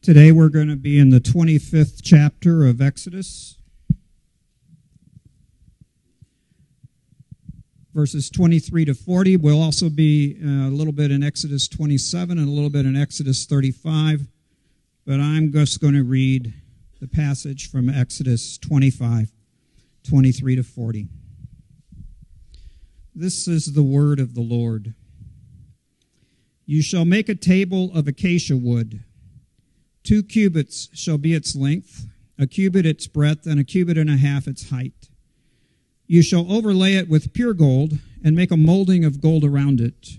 [0.00, 3.58] Today we're going to be in the 25th chapter of Exodus,
[7.92, 9.38] verses 23 to 40.
[9.38, 12.96] We'll also be uh, a little bit in Exodus 27 and a little bit in
[12.96, 14.28] Exodus 35,
[15.04, 16.54] but I'm just going to read
[17.00, 19.32] the passage from Exodus 25,
[20.08, 21.08] 23 to 40.
[23.16, 24.94] This is the word of the Lord.
[26.66, 29.02] You shall make a table of acacia wood.
[30.08, 32.06] Two cubits shall be its length,
[32.38, 35.10] a cubit its breadth, and a cubit and a half its height.
[36.06, 40.16] You shall overlay it with pure gold, and make a molding of gold around it.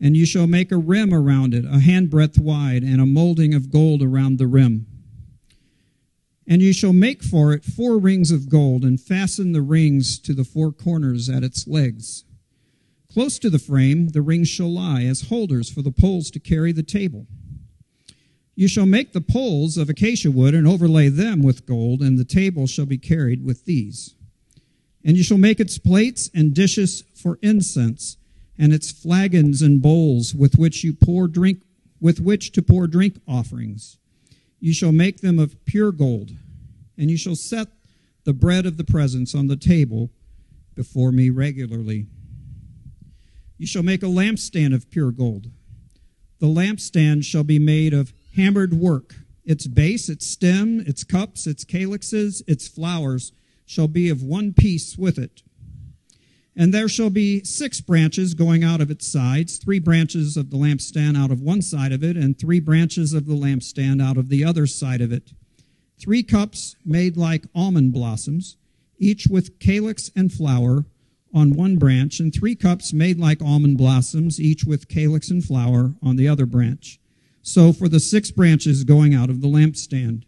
[0.00, 3.70] And you shall make a rim around it, a handbreadth wide, and a molding of
[3.70, 4.88] gold around the rim.
[6.44, 10.34] And you shall make for it four rings of gold, and fasten the rings to
[10.34, 12.24] the four corners at its legs.
[13.08, 16.72] Close to the frame, the rings shall lie as holders for the poles to carry
[16.72, 17.28] the table.
[18.56, 22.24] You shall make the poles of acacia wood and overlay them with gold, and the
[22.24, 24.14] table shall be carried with these.
[25.04, 28.16] And you shall make its plates and dishes for incense,
[28.56, 31.62] and its flagons and bowls with which you pour drink,
[32.00, 33.98] with which to pour drink offerings.
[34.60, 36.30] You shall make them of pure gold,
[36.96, 37.68] and you shall set
[38.22, 40.10] the bread of the presence on the table
[40.74, 42.06] before me regularly.
[43.58, 45.50] You shall make a lampstand of pure gold.
[46.38, 49.14] The lampstand shall be made of hammered work.
[49.44, 53.32] Its base, its stem, its cups, its calyxes, its flowers
[53.66, 55.42] shall be of one piece with it.
[56.56, 60.56] And there shall be six branches going out of its sides, three branches of the
[60.56, 64.28] lampstand out of one side of it, and three branches of the lampstand out of
[64.28, 65.32] the other side of it.
[65.98, 68.56] Three cups made like almond blossoms,
[68.98, 70.84] each with calyx and flower
[71.32, 75.94] on one branch, and three cups made like almond blossoms, each with calyx and flower
[76.00, 77.00] on the other branch.
[77.46, 80.24] So for the six branches going out of the lampstand.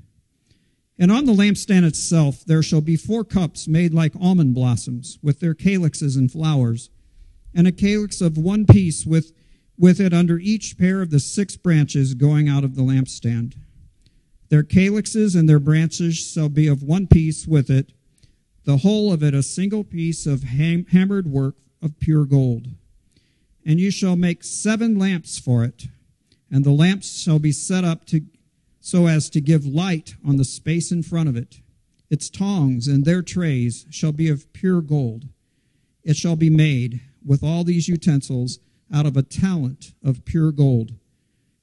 [0.99, 5.41] And on the lampstand itself there shall be four cups made like almond blossoms, with
[5.41, 6.91] their calyxes and flowers,
[7.55, 9.33] and a calyx of one piece with,
[9.79, 13.55] with it under each pair of the six branches going out of the lampstand.
[14.51, 17.93] Their calyxes and their branches shall be of one piece with it,
[18.65, 22.69] the whole of it a single piece of ham- hammered work of pure gold.
[23.65, 25.87] And you shall make seven lamps for it
[26.51, 28.23] and the lamps shall be set up to,
[28.81, 31.61] so as to give light on the space in front of it.
[32.09, 35.29] Its tongs and their trays shall be of pure gold.
[36.05, 38.61] It shall be made with all these utensils
[38.95, 40.93] out of a talent of pure gold.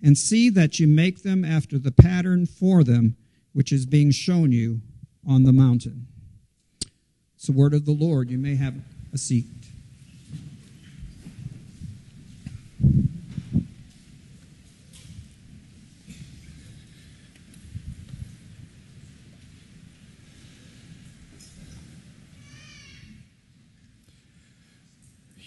[0.01, 3.15] And see that you make them after the pattern for them
[3.53, 4.81] which is being shown you
[5.25, 6.07] on the mountain.
[7.35, 8.29] It's the word of the Lord.
[8.29, 8.75] You may have
[9.13, 9.45] a seat.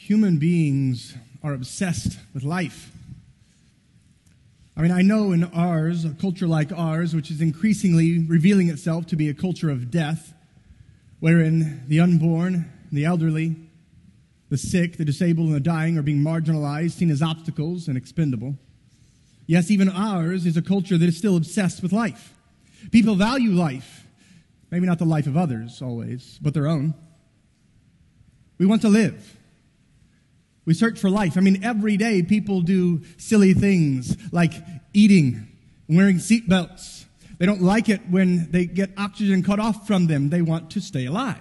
[0.06, 2.93] Human beings are obsessed with life.
[4.77, 9.06] I mean, I know in ours, a culture like ours, which is increasingly revealing itself
[9.06, 10.33] to be a culture of death,
[11.19, 13.56] wherein the unborn, the elderly,
[14.49, 18.55] the sick, the disabled, and the dying are being marginalized, seen as obstacles and expendable.
[19.49, 22.33] Yes, even ours is a culture that is still obsessed with life.
[22.93, 24.06] People value life.
[24.71, 26.94] Maybe not the life of others always, but their own.
[28.59, 29.37] We want to live.
[30.66, 31.38] We search for life.
[31.38, 34.53] I mean, every day people do silly things like
[34.93, 35.47] eating,
[35.88, 37.04] wearing seatbelts.
[37.38, 40.28] They don't like it when they get oxygen cut off from them.
[40.28, 41.38] They want to stay alive.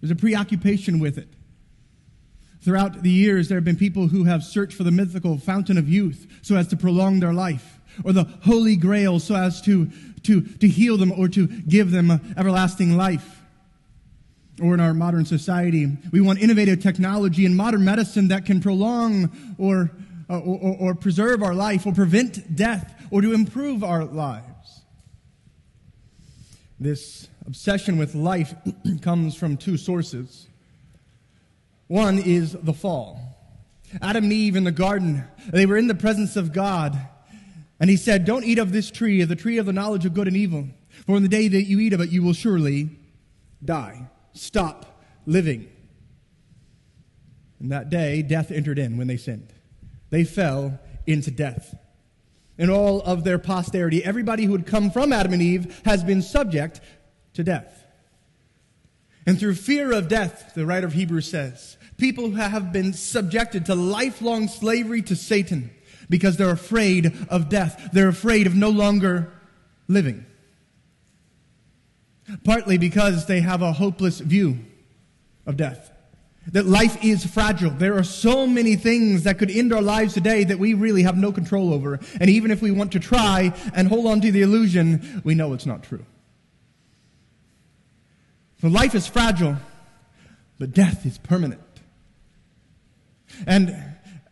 [0.00, 1.28] There's a preoccupation with it.
[2.60, 5.88] Throughout the years, there have been people who have searched for the mythical fountain of
[5.88, 9.90] youth so as to prolong their life, or the holy grail so as to,
[10.22, 13.37] to, to heal them or to give them everlasting life
[14.60, 15.96] or in our modern society.
[16.10, 19.90] We want innovative technology and modern medicine that can prolong or,
[20.28, 24.82] or, or, preserve our life or prevent death or to improve our lives.
[26.80, 28.54] This obsession with life
[29.02, 30.46] comes from two sources.
[31.86, 33.20] One is the fall.
[34.02, 36.98] Adam and Eve in the garden, they were in the presence of God.
[37.80, 40.12] And he said, Don't eat of this tree, of the tree of the knowledge of
[40.12, 40.68] good and evil.
[41.06, 42.90] For in the day that you eat of it, you will surely
[43.64, 45.68] die stop living.
[47.60, 49.52] And that day, death entered in when they sinned.
[50.10, 51.76] They fell into death.
[52.56, 56.22] And all of their posterity, everybody who had come from Adam and Eve, has been
[56.22, 56.80] subject
[57.34, 57.84] to death.
[59.26, 63.74] And through fear of death, the writer of Hebrews says, people have been subjected to
[63.74, 65.70] lifelong slavery to Satan.
[66.08, 67.90] because they're afraid of death.
[67.92, 69.32] They're afraid of no longer
[69.86, 70.24] living.
[72.44, 74.58] Partly because they have a hopeless view
[75.46, 75.90] of death.
[76.52, 77.70] That life is fragile.
[77.70, 81.16] There are so many things that could end our lives today that we really have
[81.16, 82.00] no control over.
[82.20, 85.52] And even if we want to try and hold on to the illusion, we know
[85.52, 86.04] it's not true.
[88.60, 89.56] So life is fragile,
[90.58, 91.60] but death is permanent.
[93.46, 93.76] And,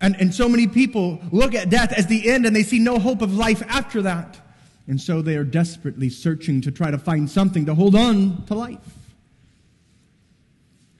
[0.00, 2.99] and, and so many people look at death as the end and they see no
[2.99, 4.40] hope of life after that.
[4.88, 8.54] And so they are desperately searching to try to find something to hold on to
[8.54, 8.78] life.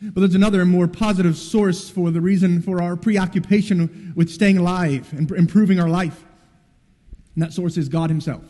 [0.03, 5.11] But there's another more positive source for the reason for our preoccupation with staying alive
[5.13, 6.25] and improving our life.
[7.35, 8.45] And that source is God Himself.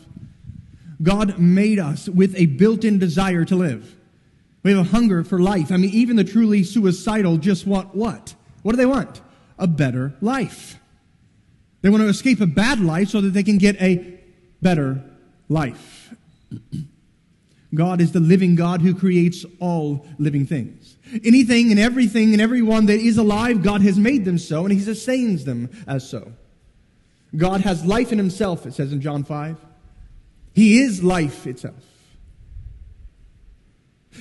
[1.03, 3.95] God made us with a built in desire to live.
[4.63, 5.71] We have a hunger for life.
[5.71, 8.35] I mean, even the truly suicidal just want what?
[8.63, 9.21] What do they want?
[9.59, 10.81] A better life.
[11.83, 14.19] They want to escape a bad life so that they can get a
[14.61, 15.05] better
[15.49, 16.15] life.
[17.75, 20.97] God is the living God who creates all living things.
[21.25, 24.81] Anything and everything and everyone that is alive, God has made them so, and He
[24.81, 26.33] sustains them as so.
[27.37, 29.59] God has life in Himself, it says in John 5.
[30.55, 31.75] He is life itself.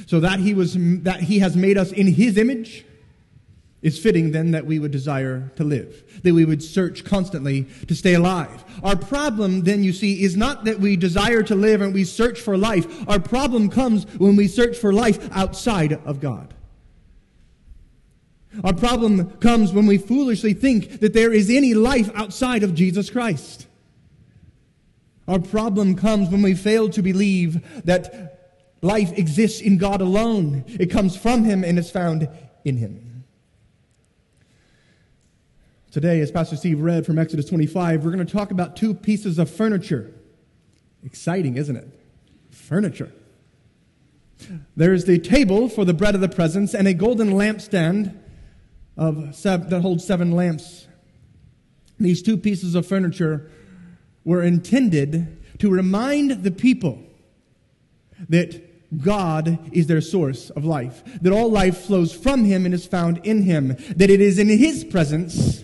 [0.08, 2.86] So that He was that He has made us in His image
[3.86, 7.94] it's fitting then that we would desire to live, that we would search constantly to
[7.94, 8.66] stay alive.
[8.84, 12.42] Our problem then, you see, is not that we desire to live and we search
[12.42, 13.08] for life.
[13.08, 16.56] Our problem comes when we search for life outside of God.
[18.64, 23.12] Our problem comes when we foolishly think that there is any life outside of Jesus
[23.12, 23.68] Christ.
[25.28, 30.64] Our problem comes when we fail to believe that life exists in God alone.
[30.68, 32.28] It comes from Him and is found
[32.64, 33.05] in Him.
[35.96, 39.40] Today, as Pastor Steve read from Exodus 25, we're going to talk about two pieces
[39.40, 40.12] of furniture.
[41.06, 41.88] Exciting, isn't it?
[42.52, 43.14] Furniture.
[44.76, 48.14] There's the table for the bread of the presence and a golden lampstand
[48.98, 50.86] of seven, that holds seven lamps.
[51.98, 53.50] These two pieces of furniture
[54.26, 57.02] were intended to remind the people
[58.28, 62.86] that God is their source of life, that all life flows from Him and is
[62.86, 65.64] found in Him, that it is in His presence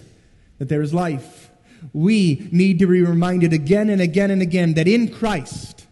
[0.62, 1.50] that there is life.
[1.92, 5.88] We need to be reminded again and again and again that in Christ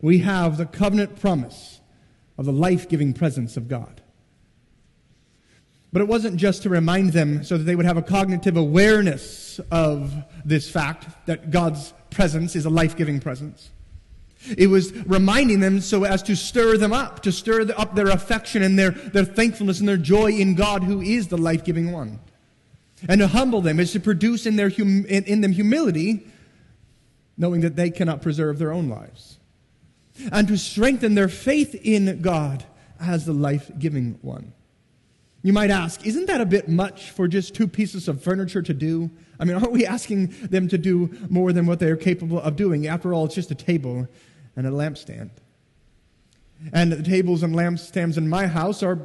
[0.00, 1.80] we have the covenant promise
[2.38, 4.00] of the life giving presence of God.
[5.92, 9.58] But it wasn't just to remind them so that they would have a cognitive awareness
[9.72, 10.14] of
[10.44, 13.70] this fact that God's presence is a life giving presence.
[14.56, 18.62] It was reminding them so as to stir them up, to stir up their affection
[18.62, 22.20] and their, their thankfulness and their joy in God, who is the life giving one.
[23.08, 26.26] And to humble them is to produce in, their hum, in, them humility,
[27.36, 29.38] knowing that they cannot preserve their own lives.
[30.32, 32.64] And to strengthen their faith in God
[32.98, 34.52] as the life giving one.
[35.42, 38.74] You might ask, isn't that a bit much for just two pieces of furniture to
[38.74, 39.10] do?
[39.38, 42.56] I mean, aren't we asking them to do more than what they are capable of
[42.56, 42.86] doing?
[42.86, 44.08] After all, it's just a table
[44.56, 45.30] and a lampstand.
[46.72, 48.98] And the tables and lampstands in my house are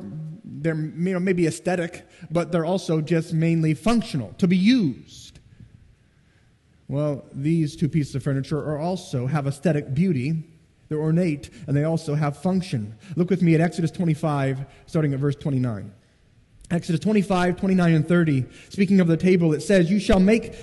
[0.61, 5.39] they're you know, maybe aesthetic, but they're also just mainly functional to be used.
[6.87, 10.43] Well, these two pieces of furniture are also have aesthetic beauty.
[10.89, 12.95] They're ornate and they also have function.
[13.15, 15.91] Look with me at Exodus 25, starting at verse 29.
[16.69, 18.45] Exodus 25, 29, and 30.
[18.69, 20.56] Speaking of the table, it says, You shall make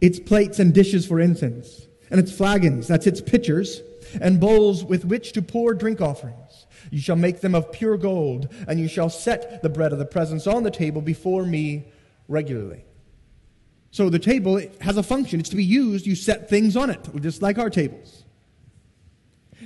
[0.00, 3.82] its plates and dishes for incense, and its flagons, that's its pitchers,
[4.20, 6.45] and bowls with which to pour drink offerings.
[6.90, 10.06] You shall make them of pure gold, and you shall set the bread of the
[10.06, 11.84] presence on the table before me
[12.28, 12.84] regularly.
[13.90, 15.40] So the table has a function.
[15.40, 16.06] It's to be used.
[16.06, 18.24] You set things on it, just like our tables.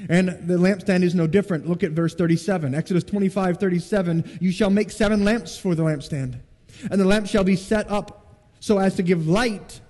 [0.08, 1.68] And the lampstand is no different.
[1.68, 2.74] Look at verse 37.
[2.74, 4.38] Exodus 25, 37.
[4.40, 6.38] You shall make seven lamps for the lampstand.
[6.90, 9.80] And the lamp shall be set up so as to give light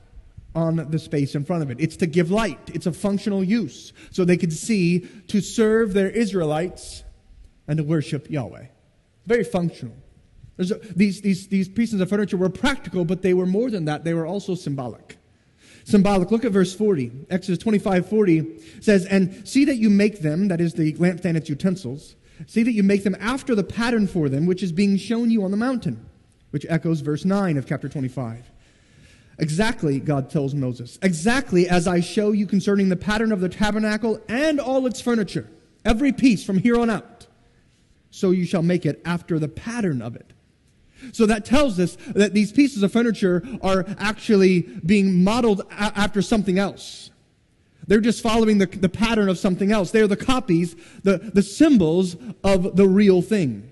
[0.55, 1.81] on the space in front of it.
[1.81, 2.59] It's to give light.
[2.73, 3.93] It's a functional use.
[4.11, 7.05] So they could see to serve their Israelites
[7.71, 8.67] and to worship Yahweh.
[9.27, 9.95] Very functional.
[10.59, 10.65] A,
[10.97, 14.03] these, these, these pieces of furniture were practical, but they were more than that.
[14.03, 15.19] They were also symbolic.
[15.85, 16.33] Symbolic.
[16.33, 17.27] Look at verse 40.
[17.31, 21.49] Exodus 25 40 says, And see that you make them, that is the lampstand, its
[21.49, 22.17] utensils,
[22.49, 25.45] see that you make them after the pattern for them, which is being shown you
[25.45, 26.05] on the mountain,
[26.51, 28.51] which echoes verse 9 of chapter 25.
[29.39, 34.21] Exactly, God tells Moses, exactly as I show you concerning the pattern of the tabernacle
[34.29, 35.49] and all its furniture,
[35.85, 37.10] every piece from here on out
[38.11, 40.33] so you shall make it after the pattern of it.
[41.13, 46.21] So that tells us that these pieces of furniture are actually being modeled a- after
[46.21, 47.11] something else.
[47.87, 49.91] They're just following the, the pattern of something else.
[49.91, 53.71] They're the copies, the, the symbols of the real thing.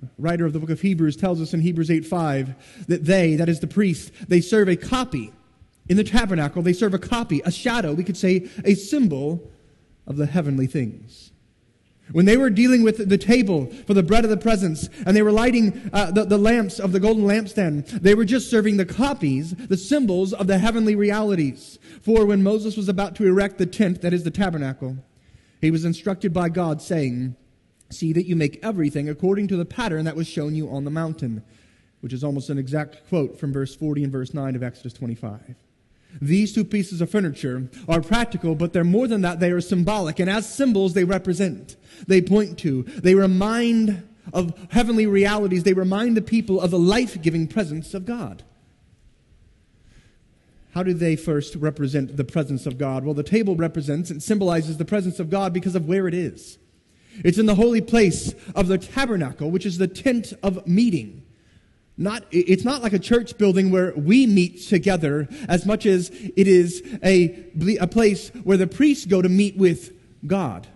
[0.00, 3.36] The writer of the book of Hebrews tells us in Hebrews 8 5 that they,
[3.36, 5.32] that is the priest, they serve a copy.
[5.88, 9.50] In the tabernacle, they serve a copy, a shadow, we could say a symbol
[10.06, 11.31] of the heavenly things.
[12.12, 15.22] When they were dealing with the table for the bread of the presence and they
[15.22, 18.84] were lighting uh, the, the lamps of the golden lampstand, they were just serving the
[18.84, 21.78] copies, the symbols of the heavenly realities.
[22.02, 24.98] For when Moses was about to erect the tent, that is the tabernacle,
[25.60, 27.36] he was instructed by God, saying,
[27.88, 30.90] See that you make everything according to the pattern that was shown you on the
[30.90, 31.42] mountain,
[32.00, 35.54] which is almost an exact quote from verse 40 and verse 9 of Exodus 25.
[36.20, 39.40] These two pieces of furniture are practical, but they're more than that.
[39.40, 40.20] They are symbolic.
[40.20, 41.76] And as symbols, they represent,
[42.06, 45.64] they point to, they remind of heavenly realities.
[45.64, 48.44] They remind the people of the life giving presence of God.
[50.74, 53.04] How do they first represent the presence of God?
[53.04, 56.58] Well, the table represents and symbolizes the presence of God because of where it is.
[57.16, 61.21] It's in the holy place of the tabernacle, which is the tent of meeting.
[62.02, 66.48] Not, it's not like a church building where we meet together as much as it
[66.48, 67.46] is a,
[67.80, 69.92] a place where the priests go to meet with
[70.26, 70.66] God.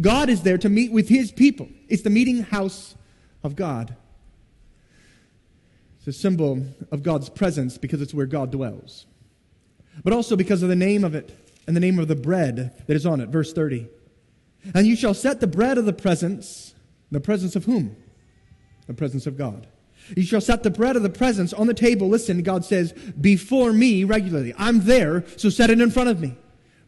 [0.00, 1.68] God is there to meet with his people.
[1.88, 2.94] It's the meeting house
[3.42, 3.96] of God.
[5.98, 9.06] It's a symbol of God's presence because it's where God dwells.
[10.04, 11.34] But also because of the name of it
[11.66, 13.30] and the name of the bread that is on it.
[13.30, 13.88] Verse 30.
[14.74, 16.74] And you shall set the bread of the presence,
[17.10, 17.96] the presence of whom?
[18.86, 19.66] The presence of God.
[20.16, 22.08] You shall set the bread of the presence on the table.
[22.08, 24.54] Listen, God says, before me regularly.
[24.58, 26.36] I'm there, so set it in front of me.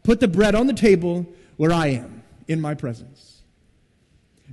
[0.03, 1.25] Put the bread on the table
[1.57, 3.41] where I am, in my presence.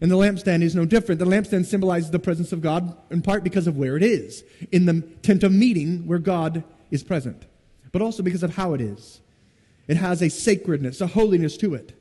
[0.01, 1.19] And the lampstand is no different.
[1.19, 4.87] The lampstand symbolizes the presence of God in part because of where it is, in
[4.87, 7.47] the tent of meeting where God is present,
[7.93, 9.21] but also because of how it is.
[9.89, 11.93] It has a sacredness, a holiness to it.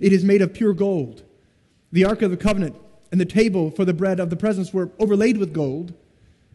[0.00, 1.22] It is made of pure gold.
[1.92, 2.76] The Ark of the Covenant
[3.10, 5.94] and the table for the bread of the presence were overlaid with gold,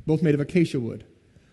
[0.06, 1.06] both made of acacia wood.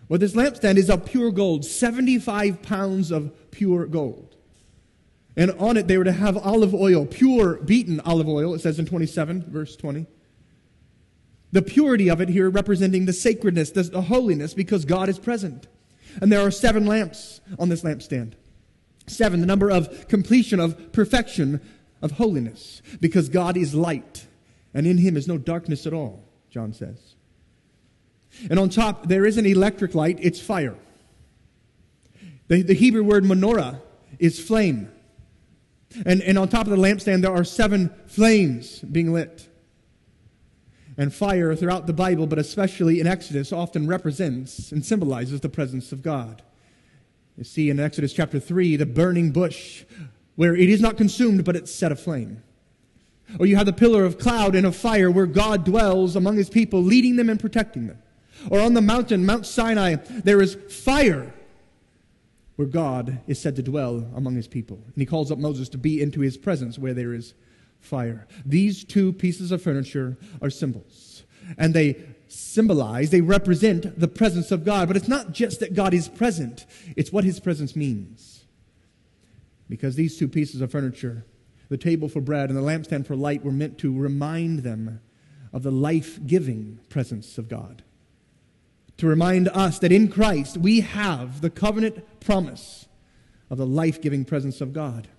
[0.09, 4.35] Well, this lampstand is of pure gold, 75 pounds of pure gold.
[5.35, 8.79] And on it they were to have olive oil, pure beaten olive oil, it says
[8.79, 10.05] in 27, verse 20.
[11.51, 15.67] The purity of it here representing the sacredness, the holiness, because God is present.
[16.21, 18.33] And there are seven lamps on this lampstand.
[19.07, 21.61] Seven, the number of completion, of perfection,
[22.01, 24.27] of holiness, because God is light,
[24.73, 27.15] and in him is no darkness at all, John says.
[28.49, 30.75] And on top, there is an electric light, it's fire.
[32.47, 33.81] The, the Hebrew word menorah
[34.19, 34.91] is flame.
[36.05, 39.47] And, and on top of the lampstand, there are seven flames being lit.
[40.97, 45.91] And fire throughout the Bible, but especially in Exodus, often represents and symbolizes the presence
[45.91, 46.43] of God.
[47.37, 49.85] You see in Exodus chapter 3, the burning bush,
[50.35, 52.43] where it is not consumed, but it's set aflame.
[53.39, 56.49] Or you have the pillar of cloud and of fire, where God dwells among his
[56.49, 57.97] people, leading them and protecting them.
[58.49, 61.33] Or on the mountain, Mount Sinai, there is fire,
[62.55, 64.77] where God is said to dwell among his people.
[64.85, 67.33] And he calls up Moses to be into his presence, where there is
[67.79, 68.27] fire.
[68.45, 71.23] These two pieces of furniture are symbols.
[71.57, 74.87] And they symbolize, they represent the presence of God.
[74.87, 78.45] But it's not just that God is present, it's what his presence means.
[79.69, 81.25] Because these two pieces of furniture,
[81.69, 85.01] the table for bread and the lampstand for light, were meant to remind them
[85.51, 87.83] of the life giving presence of God.
[89.03, 92.87] To remind us that in Christ we have the covenant promise
[93.49, 95.09] of the life giving presence of God.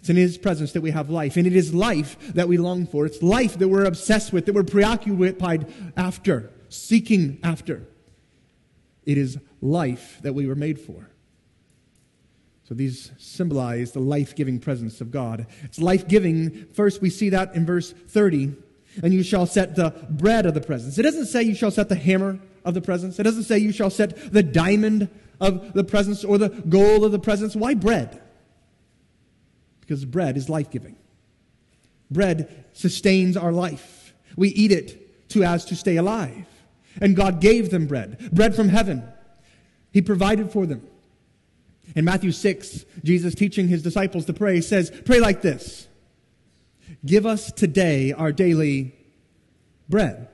[0.00, 1.38] It's in His presence that we have life.
[1.38, 3.06] And it is life that we long for.
[3.06, 7.88] It's life that we're obsessed with, that we're preoccupied after, seeking after.
[9.06, 11.08] It is life that we were made for.
[12.64, 15.46] So these symbolize the life giving presence of God.
[15.62, 16.66] It's life giving.
[16.74, 18.56] First, we see that in verse 30.
[19.02, 20.98] And you shall set the bread of the presence.
[20.98, 23.18] It doesn't say you shall set the hammer of the presence.
[23.18, 25.08] It doesn't say you shall set the diamond
[25.40, 27.54] of the presence or the gold of the presence.
[27.54, 28.22] Why bread?
[29.86, 30.96] because bread is life giving.
[32.10, 34.14] Bread sustains our life.
[34.36, 36.46] We eat it to as to stay alive.
[37.00, 39.04] And God gave them bread, bread from heaven.
[39.92, 40.86] He provided for them.
[41.94, 45.86] In Matthew 6, Jesus teaching his disciples to pray says, Pray like this
[47.06, 48.94] Give us today our daily
[49.88, 50.28] bread.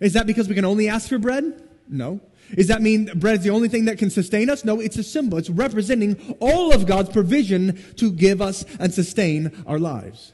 [0.00, 1.62] Is that because we can only ask for bread?
[1.88, 2.20] No.
[2.54, 4.64] Does that mean bread is the only thing that can sustain us?
[4.64, 5.36] No, it's a symbol.
[5.36, 10.32] It's representing all of God's provision to give us and sustain our lives.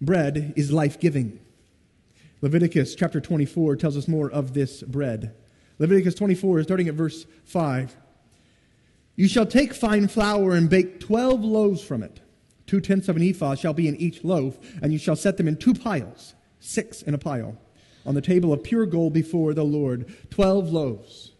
[0.00, 1.38] Bread is life giving.
[2.42, 5.34] Leviticus chapter 24 tells us more of this bread.
[5.78, 7.96] Leviticus 24, starting at verse 5.
[9.16, 12.20] You shall take fine flour and bake 12 loaves from it.
[12.66, 15.48] Two tenths of an ephah shall be in each loaf, and you shall set them
[15.48, 17.58] in two piles, six in a pile,
[18.06, 20.12] on the table of pure gold before the Lord.
[20.30, 21.32] 12 loaves,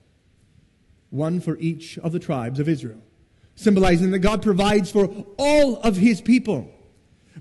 [1.10, 3.00] one for each of the tribes of Israel,
[3.54, 5.06] symbolizing that God provides for
[5.38, 6.70] all of his people.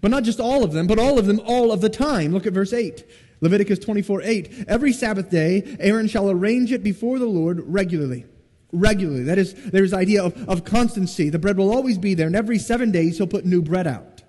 [0.01, 2.33] But not just all of them, but all of them all of the time.
[2.33, 3.05] Look at verse 8.
[3.41, 4.65] Leviticus 24 8.
[4.67, 8.25] Every Sabbath day, Aaron shall arrange it before the Lord regularly.
[8.73, 9.23] Regularly.
[9.23, 11.29] That is, there's idea of, of constancy.
[11.29, 14.23] The bread will always be there, and every seven days he'll put new bread out.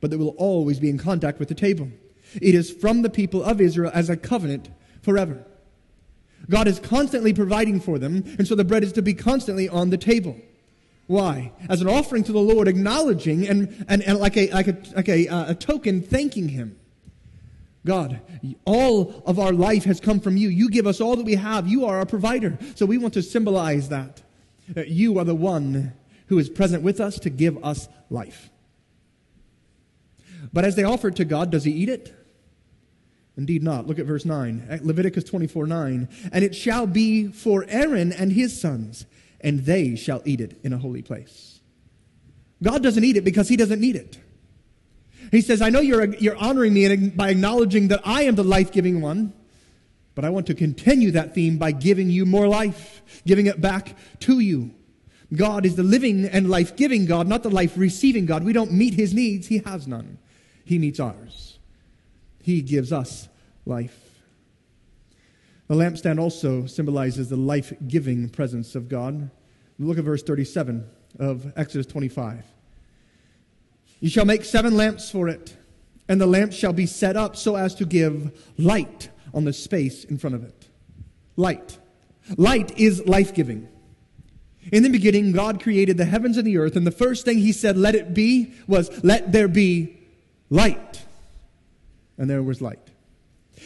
[0.00, 1.88] But it will always be in contact with the table.
[2.40, 4.70] It is from the people of Israel as a covenant
[5.02, 5.44] forever.
[6.48, 9.90] God is constantly providing for them, and so the bread is to be constantly on
[9.90, 10.36] the table.
[11.06, 11.52] Why?
[11.68, 15.08] As an offering to the Lord, acknowledging and, and, and like, a, like, a, like
[15.08, 16.78] a, uh, a token thanking Him.
[17.84, 18.20] God,
[18.66, 20.48] all of our life has come from you.
[20.48, 21.66] You give us all that we have.
[21.66, 22.58] You are our provider.
[22.74, 24.22] So we want to symbolize that.
[24.68, 25.94] that You are the one
[26.26, 28.50] who is present with us to give us life.
[30.52, 32.14] But as they offer it to God, does he eat it?
[33.36, 33.86] Indeed not.
[33.86, 34.80] Look at verse 9.
[34.82, 36.08] Leviticus 24 9.
[36.32, 39.06] And it shall be for Aaron and his sons,
[39.40, 41.60] and they shall eat it in a holy place.
[42.62, 44.18] God doesn't eat it because he doesn't need it.
[45.30, 48.72] He says, I know you're, you're honoring me by acknowledging that I am the life
[48.72, 49.32] giving one,
[50.14, 53.96] but I want to continue that theme by giving you more life, giving it back
[54.20, 54.72] to you.
[55.34, 58.42] God is the living and life giving God, not the life receiving God.
[58.42, 60.18] We don't meet his needs, he has none.
[60.64, 61.58] He meets ours.
[62.42, 63.28] He gives us
[63.64, 64.10] life.
[65.68, 69.30] The lampstand also symbolizes the life giving presence of God.
[69.78, 70.84] Look at verse 37
[71.20, 72.44] of Exodus 25.
[74.00, 75.56] You shall make seven lamps for it,
[76.08, 80.04] and the lamps shall be set up so as to give light on the space
[80.04, 80.68] in front of it.
[81.36, 81.78] Light.
[82.36, 83.68] Light is life giving.
[84.72, 87.52] In the beginning, God created the heavens and the earth, and the first thing He
[87.52, 89.98] said, let it be, was, let there be
[90.48, 91.02] light.
[92.18, 92.78] And there was light.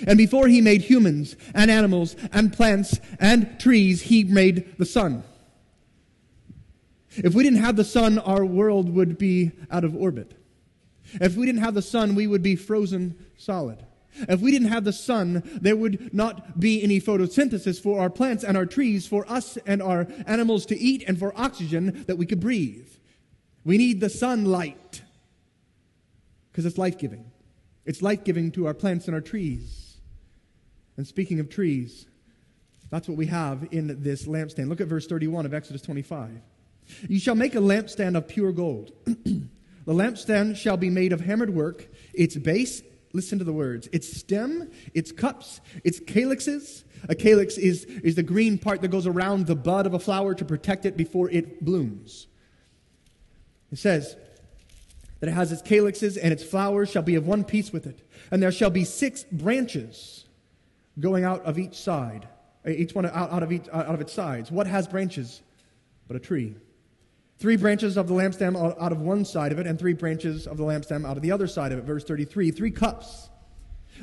[0.06, 5.22] And before He made humans and animals and plants and trees, He made the sun.
[7.16, 10.34] If we didn't have the sun, our world would be out of orbit.
[11.20, 13.84] If we didn't have the sun, we would be frozen solid.
[14.16, 18.44] If we didn't have the sun, there would not be any photosynthesis for our plants
[18.44, 22.26] and our trees, for us and our animals to eat, and for oxygen that we
[22.26, 22.88] could breathe.
[23.64, 25.02] We need the sunlight
[26.50, 27.30] because it's life giving.
[27.84, 29.96] It's life giving to our plants and our trees.
[30.96, 32.06] And speaking of trees,
[32.90, 34.68] that's what we have in this lampstand.
[34.68, 36.40] Look at verse 31 of Exodus 25.
[37.08, 38.92] You shall make a lampstand of pure gold.
[39.04, 39.46] the
[39.86, 41.88] lampstand shall be made of hammered work.
[42.12, 46.84] Its base, listen to the words, its stem, its cups, its calyxes.
[47.08, 50.34] A calyx is, is the green part that goes around the bud of a flower
[50.34, 52.26] to protect it before it blooms.
[53.70, 54.16] It says
[55.20, 58.08] that it has its calyxes and its flowers shall be of one piece with it.
[58.30, 60.24] And there shall be six branches
[60.98, 62.28] going out of each side,
[62.66, 64.50] uh, each one out, out, of, each, out of its sides.
[64.50, 65.42] What has branches
[66.06, 66.56] but a tree?
[67.38, 70.56] Three branches of the lampstand out of one side of it, and three branches of
[70.56, 71.84] the lampstand out of the other side of it.
[71.84, 72.50] Verse 33.
[72.50, 73.28] Three cups.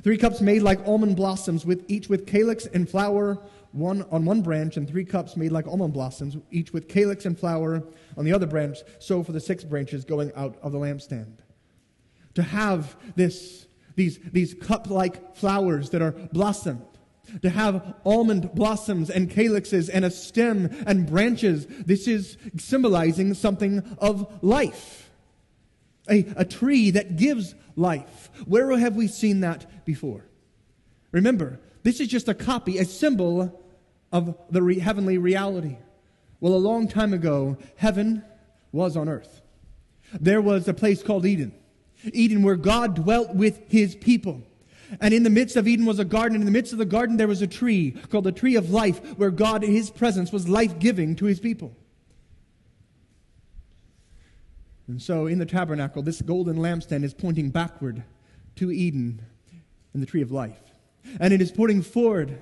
[0.04, 3.42] Three cups made like almond blossoms, with each with calyx and flower
[3.72, 7.40] one on one branch, and three cups made like almond blossoms, each with calyx and
[7.40, 7.84] flower
[8.18, 8.80] on the other branch.
[9.00, 11.38] So for the six branches going out of the lampstand.
[12.36, 16.86] To have this, these, these cup-like flowers that are blossomed
[17.42, 21.66] to have almond blossoms and calyxes and a stem and branches.
[21.68, 25.10] This is symbolizing something of life.
[26.10, 28.30] A, a tree that gives life.
[28.46, 30.26] Where have we seen that before?
[31.12, 33.64] Remember, this is just a copy, a symbol
[34.12, 35.78] of the re- heavenly reality.
[36.40, 38.24] Well, a long time ago, heaven
[38.72, 39.42] was on earth.
[40.20, 41.54] There was a place called Eden.
[42.04, 44.42] Eden, where God dwelt with his people.
[45.00, 46.36] And in the midst of Eden was a garden.
[46.36, 48.72] And in the midst of the garden, there was a tree called the tree of
[48.72, 51.76] life, where God, in his presence, was life giving to his people.
[54.88, 58.04] And so in the tabernacle, this golden lampstand is pointing backward
[58.58, 59.22] to Eden
[59.94, 60.60] and the tree of life.
[61.20, 62.42] And it is pointing forward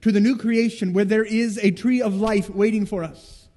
[0.00, 3.48] to the new creation where there is a tree of life waiting for us.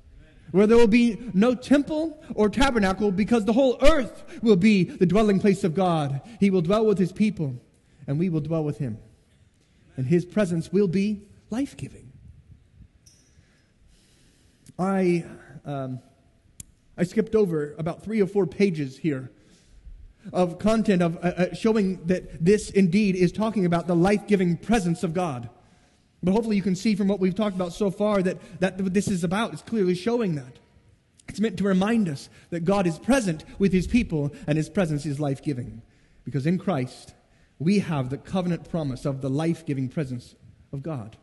[0.52, 5.06] Where there will be no temple or tabernacle because the whole earth will be the
[5.06, 6.22] dwelling place of God.
[6.40, 7.60] He will dwell with his people
[8.08, 8.98] and we will dwell with him.
[9.96, 12.12] And his presence will be life giving.
[14.80, 15.26] I,
[15.66, 16.00] um,
[16.98, 19.32] I skipped over about three or four pages here
[20.34, 24.58] of content of uh, uh, showing that this indeed is talking about the life giving
[24.58, 25.50] presence of God.
[26.22, 28.94] But hopefully, you can see from what we've talked about so far that, that what
[28.94, 30.60] this is about is clearly showing that.
[31.30, 35.06] It's meant to remind us that God is present with his people and his presence
[35.06, 35.82] is life giving.
[36.24, 37.14] Because in Christ,
[37.60, 40.36] we have the covenant promise of the life giving presence
[40.72, 41.18] of God.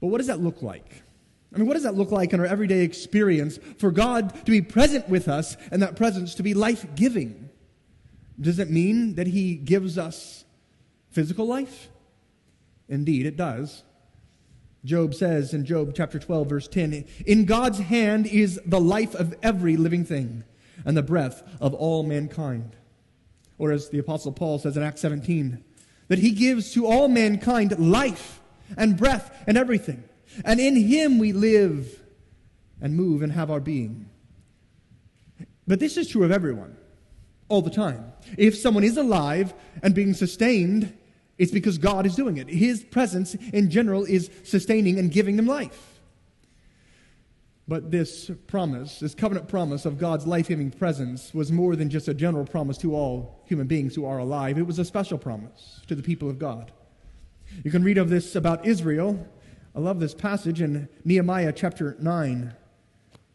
[0.00, 1.02] But what does that look like?
[1.54, 4.62] I mean, what does that look like in our everyday experience for God to be
[4.62, 7.50] present with us and that presence to be life giving?
[8.40, 10.44] Does it mean that He gives us
[11.10, 11.88] physical life?
[12.88, 13.82] Indeed, it does.
[14.84, 19.34] Job says in Job chapter 12, verse 10 In God's hand is the life of
[19.42, 20.44] every living thing
[20.84, 22.76] and the breath of all mankind.
[23.62, 25.62] Or as the Apostle Paul says in Acts 17,
[26.08, 28.40] that he gives to all mankind life
[28.76, 30.02] and breath and everything.
[30.44, 32.02] And in him we live
[32.80, 34.10] and move and have our being.
[35.64, 36.76] But this is true of everyone,
[37.48, 38.12] all the time.
[38.36, 40.92] If someone is alive and being sustained,
[41.38, 42.48] it's because God is doing it.
[42.48, 45.91] His presence in general is sustaining and giving them life.
[47.72, 52.06] But this promise, this covenant promise of God's life giving presence, was more than just
[52.06, 54.58] a general promise to all human beings who are alive.
[54.58, 56.70] It was a special promise to the people of God.
[57.64, 59.26] You can read of this about Israel.
[59.74, 62.52] I love this passage in Nehemiah chapter 9,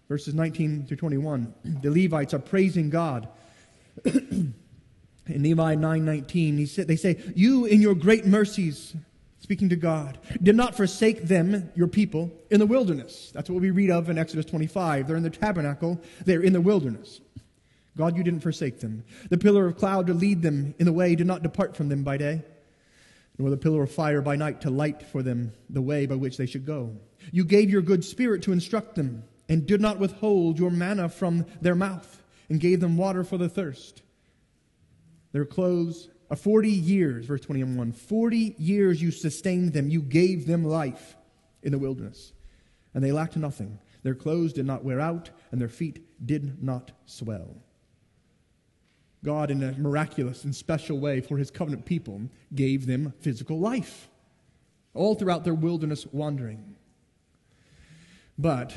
[0.07, 1.55] verses 19 through 21.
[1.81, 3.27] The Levites are praising God.
[4.05, 4.53] in
[5.25, 8.93] Nehemiah 9:19, he said, they say, "You in your great mercies
[9.39, 13.31] speaking to God, did not forsake them, your people, in the wilderness.
[13.33, 15.07] That's what we read of in Exodus 25.
[15.07, 17.21] They're in the tabernacle, they're in the wilderness.
[17.97, 19.03] God, you didn't forsake them.
[19.29, 22.03] The pillar of cloud to lead them in the way did not depart from them
[22.03, 22.43] by day,
[23.37, 26.37] nor the pillar of fire by night to light for them the way by which
[26.37, 26.95] they should go.
[27.31, 31.45] You gave your good spirit to instruct them, and did not withhold your manna from
[31.61, 34.01] their mouth, and gave them water for the thirst.
[35.31, 39.89] Their clothes a 40 years, verse 21, 40 years you sustained them.
[39.89, 41.15] You gave them life
[41.63, 42.33] in the wilderness.
[42.93, 43.79] And they lacked nothing.
[44.03, 47.55] Their clothes did not wear out, and their feet did not swell.
[49.23, 52.21] God, in a miraculous and special way for his covenant people,
[52.53, 54.09] gave them physical life
[54.93, 56.75] all throughout their wilderness wandering.
[58.37, 58.73] But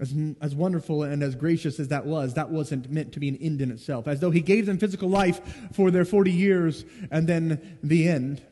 [0.00, 3.36] as, as wonderful and as gracious as that was, that wasn't meant to be an
[3.36, 4.08] end in itself.
[4.08, 5.40] As though he gave them physical life
[5.72, 8.42] for their 40 years and then the end.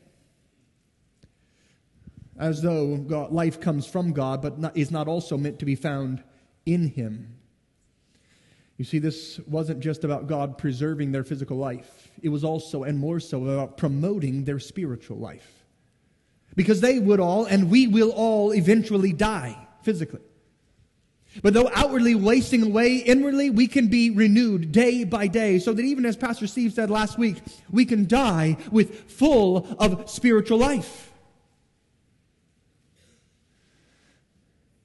[2.37, 5.75] As though God, life comes from God, but not, is not also meant to be
[5.75, 6.23] found
[6.65, 7.37] in him.
[8.77, 12.97] You see, this wasn't just about God preserving their physical life, it was also, and
[12.97, 15.65] more so, about promoting their spiritual life.
[16.55, 20.21] Because they would all, and we will all eventually die physically.
[21.41, 25.83] But though outwardly wasting away, inwardly we can be renewed day by day, so that
[25.83, 27.37] even as Pastor Steve said last week,
[27.69, 31.11] we can die with full of spiritual life.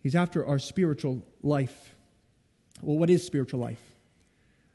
[0.02, 1.94] He's after our spiritual life.
[2.80, 3.80] Well, what is spiritual life?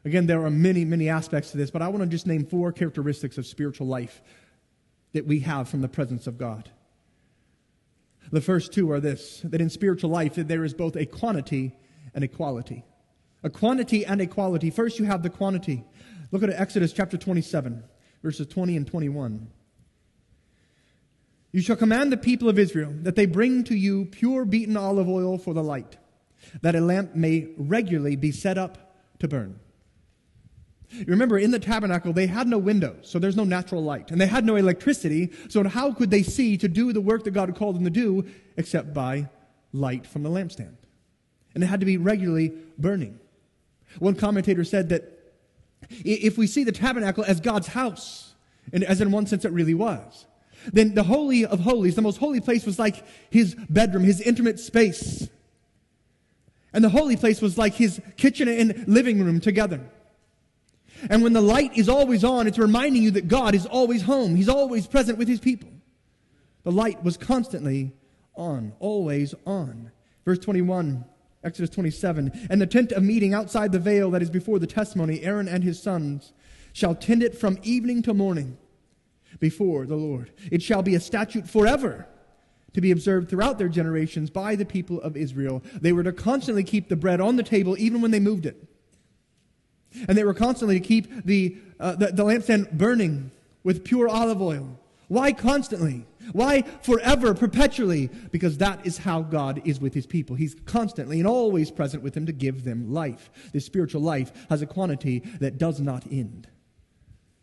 [0.04, 2.74] Again, there are many, many aspects to this, but I want to just name four
[2.74, 4.22] characteristics of spiritual life
[5.14, 6.70] that we have from the presence of God.
[8.30, 11.76] The first two are this that in spiritual life there is both a quantity
[12.14, 12.86] and a quality.
[13.44, 14.70] A quantity and a quality.
[14.70, 15.84] First, you have the quantity.
[16.32, 17.84] Look at Exodus chapter 27,
[18.22, 19.50] verses 20 and 21.
[21.52, 25.10] You shall command the people of Israel that they bring to you pure beaten olive
[25.10, 25.98] oil for the light,
[26.62, 29.60] that a lamp may regularly be set up to burn.
[31.08, 34.12] Remember, in the tabernacle, they had no windows, so there's no natural light.
[34.12, 37.32] And they had no electricity, so how could they see to do the work that
[37.32, 38.26] God had called them to do
[38.58, 39.30] except by
[39.72, 40.76] light from the lampstand?
[41.54, 43.20] And it had to be regularly burning.
[44.00, 45.18] One commentator said that
[45.90, 48.34] if we see the tabernacle as God's house,
[48.74, 50.26] and as in one sense it really was,
[50.72, 54.60] then the Holy of Holies, the most holy place, was like his bedroom, his intimate
[54.60, 55.28] space.
[56.74, 59.82] And the holy place was like his kitchen and living room together.
[61.10, 64.36] And when the light is always on, it's reminding you that God is always home.
[64.36, 65.70] He's always present with his people.
[66.64, 67.94] The light was constantly
[68.36, 69.92] on, always on.
[70.26, 71.04] Verse 21,
[71.44, 72.48] Exodus 27.
[72.50, 75.64] And the tent of meeting outside the veil that is before the testimony, Aaron and
[75.64, 76.34] his sons
[76.74, 78.58] shall tend it from evening to morning
[79.40, 80.32] before the Lord.
[80.52, 82.08] It shall be a statute forever
[82.74, 85.62] to be observed throughout their generations by the people of Israel.
[85.82, 88.71] They were to constantly keep the bread on the table even when they moved it.
[90.08, 93.32] And they were constantly to keep the, uh, the, the lampstand burning
[93.64, 94.80] with pure olive oil.
[95.08, 96.06] Why constantly?
[96.32, 98.10] Why forever, perpetually?
[98.32, 100.38] Because that is how God is with his people.
[100.38, 103.30] He's constantly and always present with them to give them life.
[103.52, 106.48] This spiritual life has a quantity that does not end.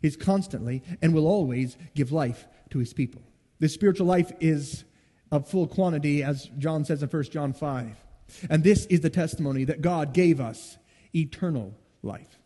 [0.01, 3.21] He's constantly and will always give life to his people.
[3.59, 4.85] This spiritual life is
[5.31, 7.95] of full quantity, as John says in 1 John 5.
[8.49, 10.77] And this is the testimony that God gave us
[11.13, 12.38] eternal life.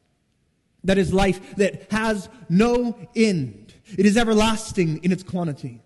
[0.84, 3.74] That is life that has no end.
[3.98, 5.82] It is everlasting in its quantity.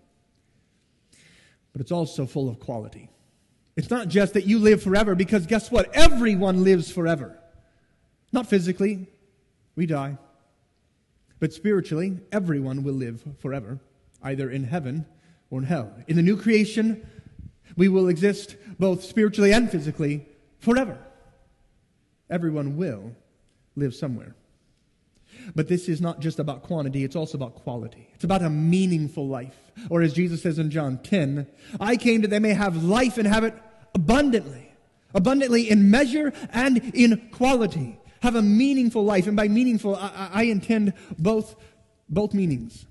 [1.72, 3.10] But it's also full of quality.
[3.76, 5.94] It's not just that you live forever, because guess what?
[5.94, 7.38] Everyone lives forever.
[8.32, 9.06] Not physically,
[9.76, 10.18] we die.
[11.38, 13.78] But spiritually, everyone will live forever,
[14.22, 15.06] either in heaven
[15.50, 15.92] or in hell.
[16.08, 17.06] In the new creation,
[17.76, 20.26] we will exist both spiritually and physically
[20.58, 20.98] forever.
[22.28, 23.14] Everyone will
[23.76, 24.34] live somewhere.
[25.54, 28.08] But this is not just about quantity, it's also about quality.
[28.14, 29.56] It's about a meaningful life.
[29.90, 31.46] Or as Jesus says in John 10,
[31.80, 33.54] I came that they may have life and have it
[33.94, 34.72] abundantly.
[35.14, 37.98] Abundantly in measure and in quality.
[38.20, 39.26] Have a meaningful life.
[39.26, 41.56] And by meaningful, I, I intend both,
[42.08, 42.86] both meanings.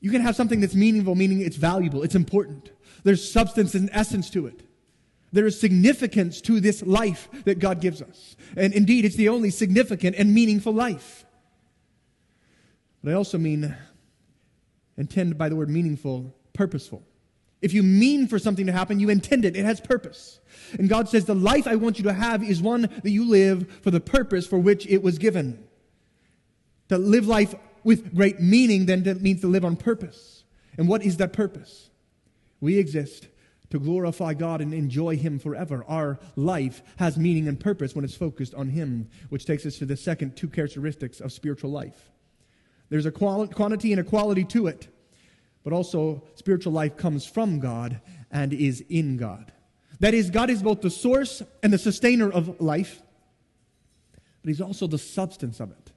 [0.00, 2.70] You can have something that's meaningful, meaning it's valuable, it's important.
[3.02, 4.62] There's substance and essence to it.
[5.32, 8.36] There is significance to this life that God gives us.
[8.56, 11.25] And indeed, it's the only significant and meaningful life.
[13.06, 13.72] But I also mean,
[14.96, 17.04] intend by the word meaningful, purposeful.
[17.62, 19.54] If you mean for something to happen, you intend it.
[19.54, 20.40] It has purpose.
[20.76, 23.70] And God says, The life I want you to have is one that you live
[23.82, 25.64] for the purpose for which it was given.
[26.88, 30.42] To live life with great meaning then means to live on purpose.
[30.76, 31.90] And what is that purpose?
[32.60, 33.28] We exist
[33.70, 35.84] to glorify God and enjoy Him forever.
[35.86, 39.86] Our life has meaning and purpose when it's focused on Him, which takes us to
[39.86, 42.10] the second two characteristics of spiritual life.
[42.88, 44.88] There's a quantity and a quality to it,
[45.64, 49.52] but also spiritual life comes from God and is in God.
[50.00, 53.02] That is, God is both the source and the sustainer of life,
[54.42, 55.92] but He's also the substance of it.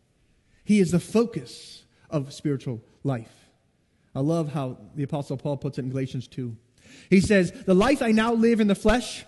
[0.64, 3.50] He is the focus of spiritual life.
[4.16, 6.56] I love how the Apostle Paul puts it in Galatians 2.
[7.10, 9.26] He says, The life I now live in the flesh,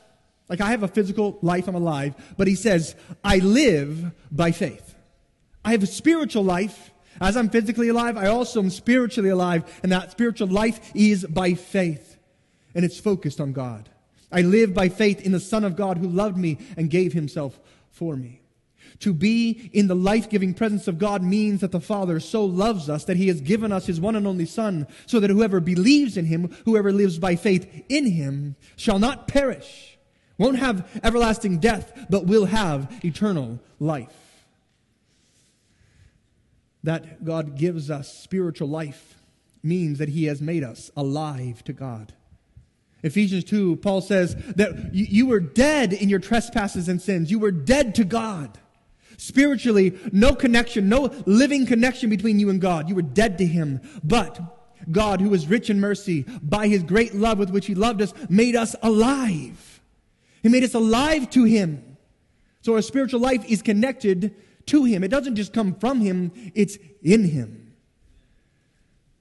[0.49, 4.95] like I have a physical life, I'm alive, but he says, I live by faith.
[5.63, 6.90] I have a spiritual life.
[7.21, 11.53] As I'm physically alive, I also am spiritually alive, and that spiritual life is by
[11.53, 12.17] faith,
[12.73, 13.89] and it's focused on God.
[14.31, 17.59] I live by faith in the Son of God who loved me and gave himself
[17.91, 18.41] for me.
[18.99, 22.89] To be in the life giving presence of God means that the Father so loves
[22.89, 26.17] us that He has given us His one and only Son, so that whoever believes
[26.17, 29.97] in Him, whoever lives by faith in Him, shall not perish,
[30.37, 34.20] won't have everlasting death, but will have eternal life.
[36.83, 39.15] That God gives us spiritual life
[39.63, 42.13] means that He has made us alive to God.
[43.03, 47.31] Ephesians 2, Paul says that you were dead in your trespasses and sins.
[47.31, 48.57] You were dead to God.
[49.17, 52.89] Spiritually, no connection, no living connection between you and God.
[52.89, 53.81] You were dead to Him.
[54.03, 54.39] But
[54.91, 58.13] God, who is rich in mercy, by His great love with which He loved us,
[58.29, 59.79] made us alive.
[60.41, 61.97] He made us alive to Him.
[62.61, 64.35] So our spiritual life is connected
[64.67, 65.03] to Him.
[65.03, 67.73] It doesn't just come from Him, it's in Him.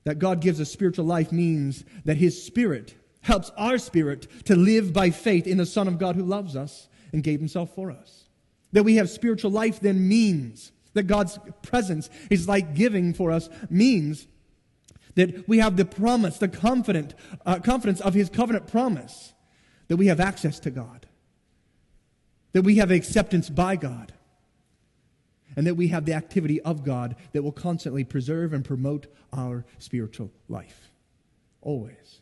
[0.04, 4.92] That God gives us spiritual life means that His Spirit helps our spirit to live
[4.92, 8.24] by faith in the Son of God who loves us and gave Himself for us.
[8.72, 13.48] That we have spiritual life then means that God's presence is like giving for us
[13.68, 14.26] means
[15.14, 19.34] that we have the promise, the confident uh, confidence of His covenant promise,
[19.88, 21.06] that we have access to God,
[22.52, 24.12] that we have acceptance by God,
[25.56, 29.64] and that we have the activity of God that will constantly preserve and promote our
[29.78, 30.90] spiritual life.
[31.60, 32.20] Always.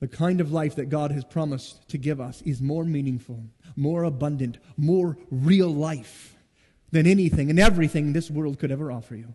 [0.00, 3.44] The kind of life that God has promised to give us is more meaningful,
[3.76, 6.36] more abundant, more real life
[6.92, 9.34] than anything and everything this world could ever offer you.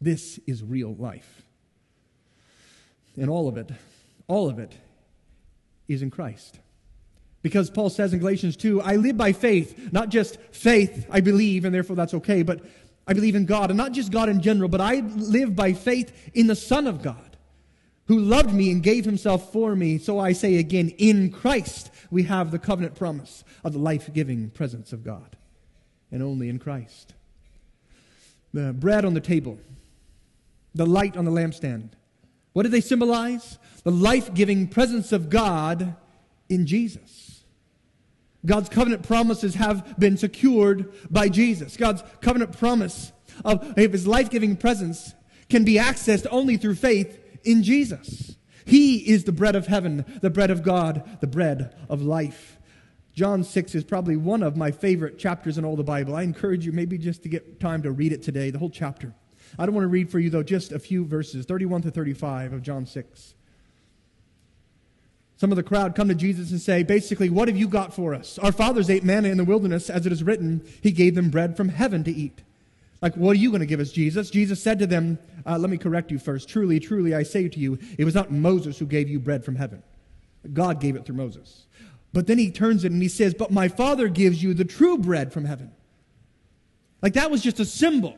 [0.00, 1.42] This is real life.
[3.16, 3.70] And all of it,
[4.28, 4.74] all of it
[5.88, 6.58] is in Christ.
[7.46, 11.64] Because Paul says in Galatians 2, I live by faith, not just faith, I believe,
[11.64, 12.60] and therefore that's okay, but
[13.06, 16.12] I believe in God, and not just God in general, but I live by faith
[16.34, 17.36] in the Son of God
[18.08, 19.96] who loved me and gave himself for me.
[19.96, 24.50] So I say again, in Christ we have the covenant promise of the life giving
[24.50, 25.36] presence of God.
[26.10, 27.14] And only in Christ.
[28.52, 29.56] The bread on the table,
[30.74, 31.90] the light on the lampstand.
[32.54, 33.56] What do they symbolize?
[33.84, 35.94] The life giving presence of God
[36.48, 37.25] in Jesus.
[38.46, 41.76] God's covenant promises have been secured by Jesus.
[41.76, 43.12] God's covenant promise
[43.44, 45.14] of, of his life giving presence
[45.48, 48.36] can be accessed only through faith in Jesus.
[48.64, 52.58] He is the bread of heaven, the bread of God, the bread of life.
[53.12, 56.14] John 6 is probably one of my favorite chapters in all the Bible.
[56.14, 59.14] I encourage you maybe just to get time to read it today, the whole chapter.
[59.58, 62.52] I don't want to read for you, though, just a few verses, 31 to 35
[62.52, 63.35] of John 6.
[65.36, 68.14] Some of the crowd come to Jesus and say, basically, what have you got for
[68.14, 68.38] us?
[68.38, 71.56] Our fathers ate manna in the wilderness, as it is written, He gave them bread
[71.56, 72.40] from heaven to eat.
[73.02, 74.30] Like, what are you going to give us, Jesus?
[74.30, 76.48] Jesus said to them, uh, Let me correct you first.
[76.48, 79.56] Truly, truly, I say to you, it was not Moses who gave you bread from
[79.56, 79.82] heaven.
[80.52, 81.66] God gave it through Moses.
[82.14, 84.96] But then he turns it and he says, But my Father gives you the true
[84.96, 85.70] bread from heaven.
[87.02, 88.16] Like, that was just a symbol.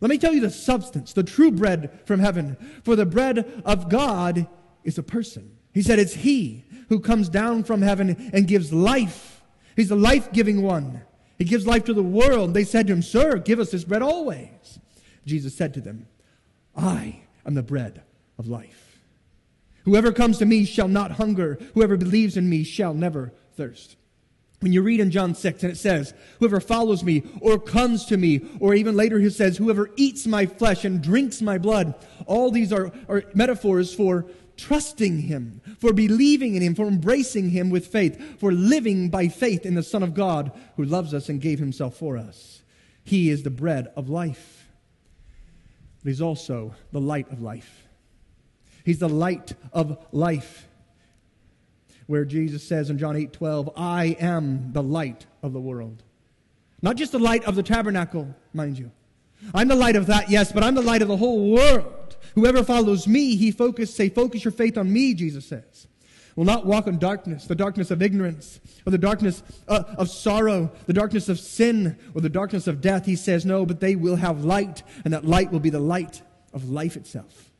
[0.00, 2.56] Let me tell you the substance, the true bread from heaven.
[2.82, 4.48] For the bread of God
[4.82, 5.56] is a person.
[5.72, 9.42] He said, It's He who comes down from heaven and gives life.
[9.76, 11.02] He's the life giving one.
[11.38, 12.52] He gives life to the world.
[12.52, 14.78] They said to him, Sir, give us this bread always.
[15.24, 16.06] Jesus said to them,
[16.76, 18.02] I am the bread
[18.38, 18.98] of life.
[19.84, 21.58] Whoever comes to me shall not hunger.
[21.74, 23.96] Whoever believes in me shall never thirst.
[24.58, 28.18] When you read in John 6 and it says, whoever follows me or comes to
[28.18, 31.94] me, or even later he says, whoever eats my flesh and drinks my blood,
[32.26, 34.26] all these are, are metaphors for
[34.60, 39.64] trusting Him, for believing in Him, for embracing Him with faith, for living by faith
[39.64, 42.62] in the Son of God who loves us and gave Himself for us.
[43.02, 44.68] He is the bread of life.
[46.04, 47.88] But He's also the light of life.
[48.84, 50.68] He's the light of life.
[52.06, 56.02] Where Jesus says in John 8 12, I am the light of the world.
[56.82, 58.90] Not just the light of the tabernacle, mind you.
[59.54, 62.16] I'm the light of that, yes, but I'm the light of the whole world.
[62.34, 65.88] Whoever follows me, he focus, say, focus your faith on me, Jesus says.
[66.36, 70.70] Will not walk in darkness, the darkness of ignorance, or the darkness uh, of sorrow,
[70.86, 73.04] the darkness of sin, or the darkness of death.
[73.04, 76.22] He says, no, but they will have light, and that light will be the light
[76.52, 77.50] of life itself.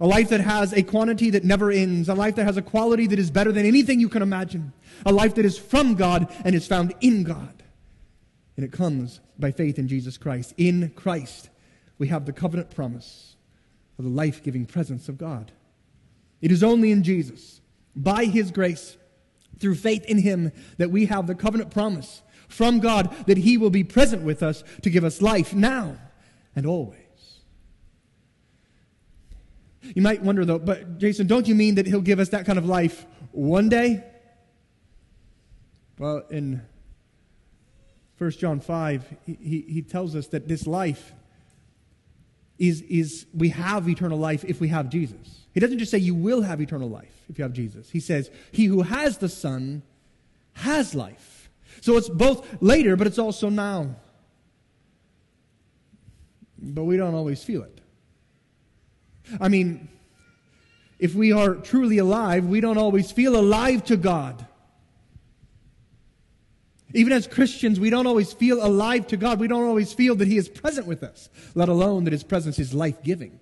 [0.00, 3.06] A life that has a quantity that never ends, a life that has a quality
[3.08, 4.72] that is better than anything you can imagine,
[5.04, 7.59] a life that is from God and is found in God.
[8.60, 10.52] And it comes by faith in Jesus Christ.
[10.58, 11.48] In Christ,
[11.96, 13.36] we have the covenant promise
[13.98, 15.50] of the life giving presence of God.
[16.42, 17.62] It is only in Jesus,
[17.96, 18.98] by His grace,
[19.58, 23.70] through faith in Him, that we have the covenant promise from God that He will
[23.70, 25.96] be present with us to give us life now
[26.54, 26.98] and always.
[29.80, 32.58] You might wonder though, but Jason, don't you mean that He'll give us that kind
[32.58, 34.04] of life one day?
[35.98, 36.60] Well, in
[38.20, 41.14] 1 John 5, he, he, tells us that this life
[42.58, 45.46] is, is we have eternal life if we have Jesus.
[45.54, 47.88] He doesn't just say you will have eternal life if you have Jesus.
[47.88, 49.80] He says, He who has the Son
[50.52, 51.48] has life.
[51.80, 53.96] So it's both later, but it's also now.
[56.58, 57.80] But we don't always feel it.
[59.40, 59.88] I mean,
[60.98, 64.46] if we are truly alive, we don't always feel alive to God.
[66.92, 69.38] Even as Christians, we don't always feel alive to God.
[69.38, 72.58] We don't always feel that He is present with us, let alone that His presence
[72.58, 73.38] is life giving.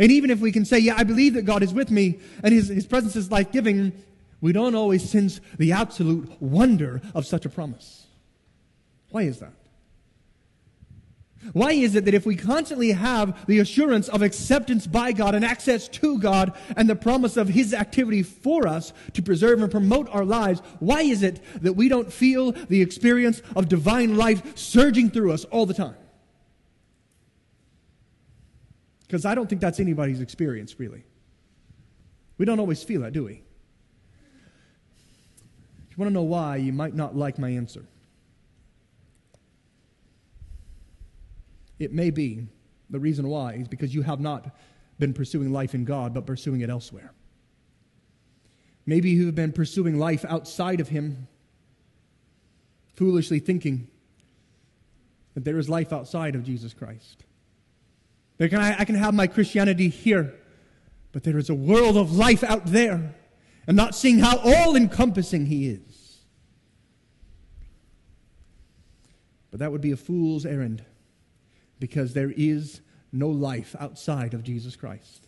[0.00, 2.54] And even if we can say, Yeah, I believe that God is with me and
[2.54, 3.92] His, His presence is life giving,
[4.40, 8.06] we don't always sense the absolute wonder of such a promise.
[9.10, 9.52] Why is that?
[11.52, 15.44] Why is it that if we constantly have the assurance of acceptance by God and
[15.44, 20.08] access to God and the promise of His activity for us to preserve and promote
[20.10, 25.10] our lives, why is it that we don't feel the experience of divine life surging
[25.10, 25.96] through us all the time?
[29.00, 31.04] Because I don't think that's anybody's experience, really.
[32.38, 33.42] We don't always feel that, do we?
[35.90, 37.84] If you want to know why, you might not like my answer.
[41.82, 42.46] It may be
[42.90, 44.54] the reason why is because you have not
[44.98, 47.12] been pursuing life in God, but pursuing it elsewhere.
[48.86, 51.26] Maybe you have been pursuing life outside of Him,
[52.94, 53.88] foolishly thinking
[55.34, 57.24] that there is life outside of Jesus Christ.
[58.38, 60.34] I can have my Christianity here,
[61.10, 63.14] but there is a world of life out there,
[63.66, 66.18] and not seeing how all encompassing He is.
[69.50, 70.84] But that would be a fool's errand
[71.82, 75.26] because there is no life outside of Jesus Christ.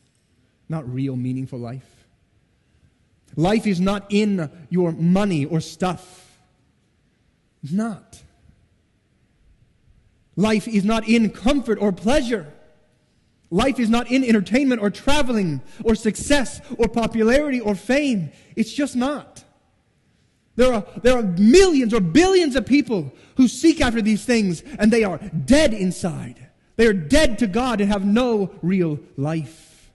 [0.69, 2.07] Not real, meaningful life.
[3.35, 6.39] Life is not in your money or stuff.
[7.65, 8.23] It's not.
[10.37, 12.47] Life is not in comfort or pleasure.
[13.51, 18.31] Life is not in entertainment or traveling or success or popularity or fame.
[18.55, 19.43] It's just not.
[20.55, 24.93] There are, there are millions or billions of people who seek after these things and
[24.93, 26.44] they are dead inside.
[26.77, 29.93] They are dead to God and have no real life.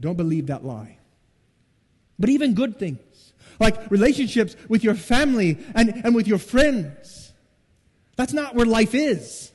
[0.00, 0.98] Don't believe that lie.
[2.18, 7.32] But even good things, like relationships with your family and, and with your friends,
[8.16, 9.52] that's not where life is.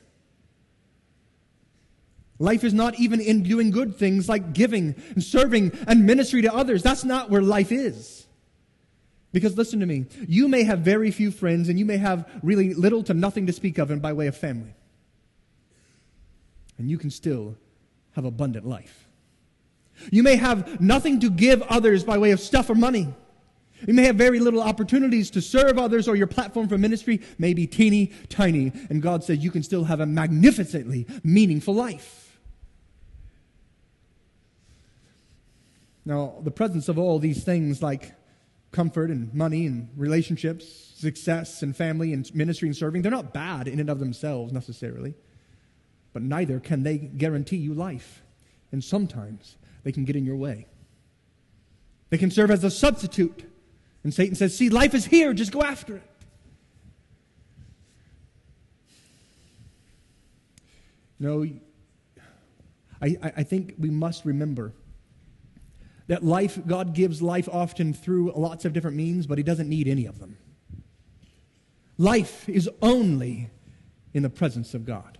[2.38, 6.52] Life is not even in doing good things like giving and serving and ministry to
[6.52, 6.82] others.
[6.82, 8.21] That's not where life is.
[9.32, 12.74] Because listen to me, you may have very few friends and you may have really
[12.74, 14.74] little to nothing to speak of in by way of family.
[16.78, 17.56] And you can still
[18.14, 19.08] have abundant life.
[20.10, 23.14] You may have nothing to give others by way of stuff or money.
[23.86, 27.52] You may have very little opportunities to serve others, or your platform for ministry may
[27.52, 28.72] be teeny tiny.
[28.90, 32.38] And God says you can still have a magnificently meaningful life.
[36.04, 38.12] Now, the presence of all these things like
[38.72, 40.66] comfort and money and relationships,
[40.96, 45.14] success and family and ministry and serving, they're not bad in and of themselves necessarily.
[46.12, 48.22] But neither can they guarantee you life.
[48.72, 50.66] And sometimes they can get in your way.
[52.10, 53.44] They can serve as a substitute.
[54.04, 56.02] And Satan says, See, life is here, just go after it.
[61.18, 61.46] No,
[63.00, 64.72] I, I think we must remember
[66.12, 69.88] that life, God gives life often through lots of different means, but He doesn't need
[69.88, 70.36] any of them.
[71.96, 73.48] Life is only
[74.12, 75.16] in the presence of God.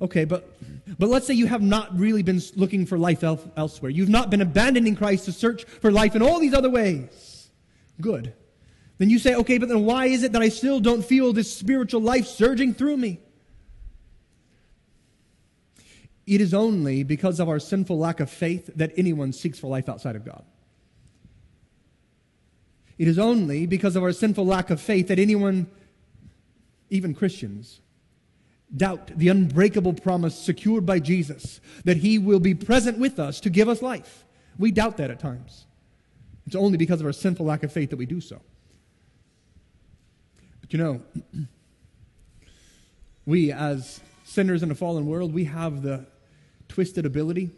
[0.00, 0.58] Okay, but,
[0.98, 3.92] but let's say you have not really been looking for life el- elsewhere.
[3.92, 7.48] You've not been abandoning Christ to search for life in all these other ways.
[8.00, 8.34] Good.
[8.98, 11.54] Then you say, okay, but then why is it that I still don't feel this
[11.54, 13.20] spiritual life surging through me?
[16.26, 19.88] It is only because of our sinful lack of faith that anyone seeks for life
[19.88, 20.44] outside of God.
[22.98, 25.68] It is only because of our sinful lack of faith that anyone,
[26.90, 27.80] even Christians,
[28.74, 33.50] doubt the unbreakable promise secured by Jesus that he will be present with us to
[33.50, 34.24] give us life.
[34.58, 35.66] We doubt that at times.
[36.46, 38.40] It's only because of our sinful lack of faith that we do so.
[40.60, 41.02] But you know,
[43.26, 46.06] we as sinners in a fallen world, we have the
[46.76, 47.48] twisted ability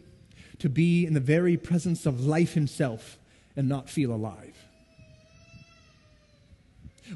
[0.59, 3.17] to be in the very presence of life himself
[3.57, 4.55] and not feel alive.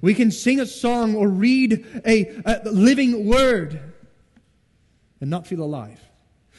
[0.01, 3.79] We can sing a song or read a, a, living word
[5.21, 6.01] and not feel alive.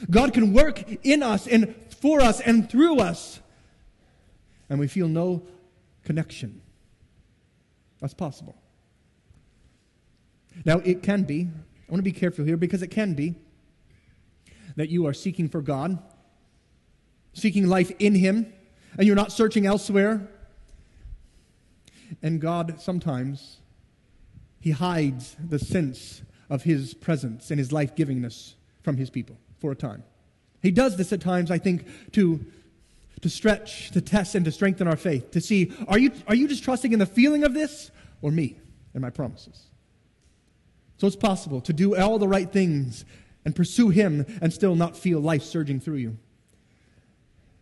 [0.08, 3.38] God can work in us and for us and through us,
[4.70, 5.42] and we feel no
[6.04, 6.62] connection.
[8.00, 8.56] That's possible.
[10.64, 11.50] Now, it can be,
[11.86, 13.34] I want to be careful here because it can be
[14.76, 15.98] that you are seeking for God,
[17.32, 18.52] seeking life in Him,
[18.96, 20.28] and you're not searching elsewhere.
[22.22, 23.58] And God sometimes,
[24.60, 29.72] He hides the sense of His presence and His life givingness from His people for
[29.72, 30.04] a time.
[30.62, 32.44] He does this at times, I think, to,
[33.20, 36.48] to stretch, to test, and to strengthen our faith, to see are you, are you
[36.48, 37.90] just trusting in the feeling of this
[38.22, 38.56] or me
[38.94, 39.64] and my promises?
[40.96, 43.04] So it's possible to do all the right things
[43.44, 46.16] and pursue Him and still not feel life surging through you.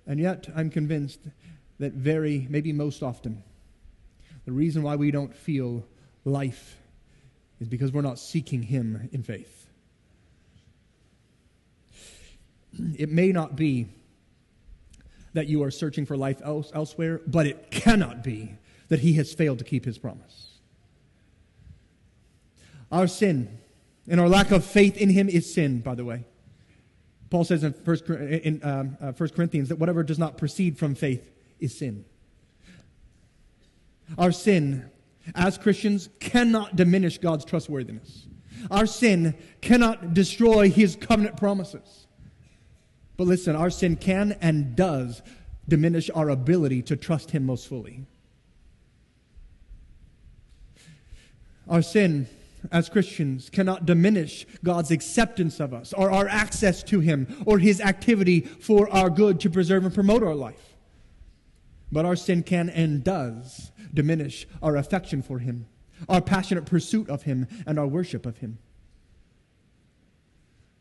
[0.06, 1.20] And yet, I'm convinced
[1.78, 3.42] that very, maybe most often,
[4.44, 5.84] the reason why we don't feel
[6.24, 6.76] life
[7.60, 9.68] is because we're not seeking Him in faith.
[12.96, 13.88] It may not be
[15.34, 18.56] that you are searching for life else, elsewhere, but it cannot be
[18.88, 20.58] that He has failed to keep His promise.
[22.90, 23.58] Our sin
[24.08, 26.24] and our lack of faith in him is sin, by the way.
[27.30, 27.98] Paul says in 1,
[28.44, 31.30] in, um, uh, Corinthians that whatever does not proceed from faith
[31.60, 32.04] is sin.
[34.18, 34.90] Our sin,
[35.34, 38.26] as Christians, cannot diminish God's trustworthiness.
[38.70, 42.06] Our sin cannot destroy his covenant promises.
[43.16, 45.22] But listen, our sin can and does
[45.68, 48.04] diminish our ability to trust him most fully.
[51.68, 52.28] Our sin
[52.70, 57.80] as Christians cannot diminish God's acceptance of us or our access to Him or His
[57.80, 60.76] activity for our good to preserve and promote our life.
[61.90, 65.66] But our sin can and does diminish our affection for Him,
[66.08, 68.58] our passionate pursuit of Him, and our worship of Him.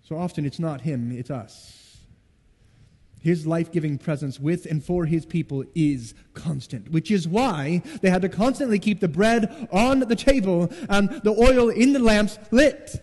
[0.03, 1.80] So often it's not Him, it's us.
[3.21, 8.09] His life giving presence with and for his people is constant, which is why they
[8.09, 12.39] had to constantly keep the bread on the table and the oil in the lamps
[12.49, 12.95] lit.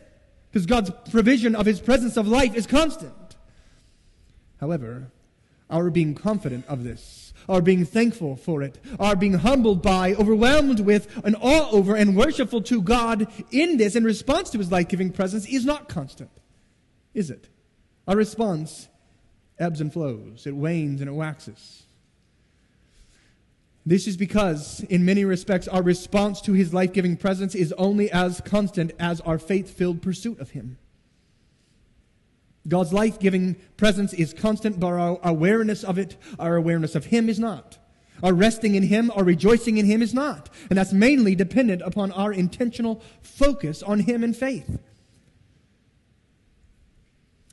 [0.51, 3.15] Because God's provision of his presence of life is constant.
[4.61, 5.13] However,
[5.71, 10.81] our being confident of this, our being thankful for it, our being humbled by, overwhelmed
[10.81, 14.89] with, and awe over, and worshipful to God in this in response to his life
[14.89, 16.31] giving presence is not constant,
[17.15, 17.49] is it?
[18.09, 18.89] Our response
[19.59, 21.85] ebbs and flows, it wanes and it waxes.
[23.85, 28.11] This is because, in many respects, our response to his life giving presence is only
[28.11, 30.77] as constant as our faith filled pursuit of him.
[32.69, 37.31] God's life giving presence is constant, but our awareness of it, our awareness of him
[37.31, 37.79] is not.
[38.23, 40.51] Our resting in him, our rejoicing in him is not.
[40.69, 44.79] And that's mainly dependent upon our intentional focus on him in faith.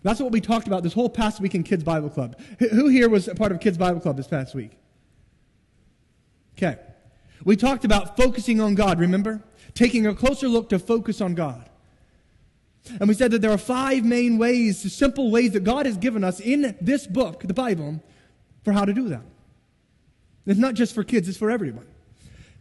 [0.05, 2.39] That's what we talked about this whole past week in Kids Bible Club.
[2.59, 4.77] Who here was a part of Kids Bible Club this past week?
[6.55, 6.77] Okay.
[7.43, 9.41] We talked about focusing on God, remember?
[9.73, 11.67] Taking a closer look to focus on God.
[12.99, 16.23] And we said that there are five main ways, simple ways that God has given
[16.23, 17.99] us in this book, the Bible,
[18.63, 19.23] for how to do that.
[20.45, 21.87] It's not just for kids, it's for everyone.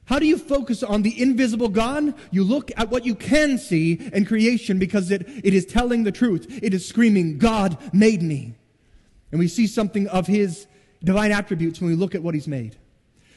[0.07, 2.15] How do you focus on the invisible God?
[2.31, 6.13] You look at what you can see in creation because it, it is telling the
[6.13, 6.47] truth.
[6.63, 8.55] It is screaming, God made me.
[9.31, 10.67] And we see something of his
[11.03, 12.77] divine attributes when we look at what he's made.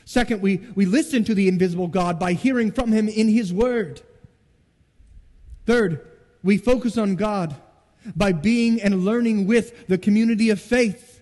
[0.04, 4.02] Second, we, we listen to the invisible God by hearing from him in his word.
[5.66, 6.06] Third,
[6.44, 7.56] we focus on God
[8.16, 11.22] by being and learning with the community of faith.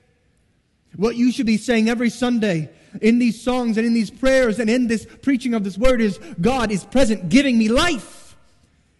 [0.95, 2.69] What you should be saying every Sunday
[3.01, 6.19] in these songs and in these prayers and in this preaching of this word is
[6.39, 8.35] God is present giving me life.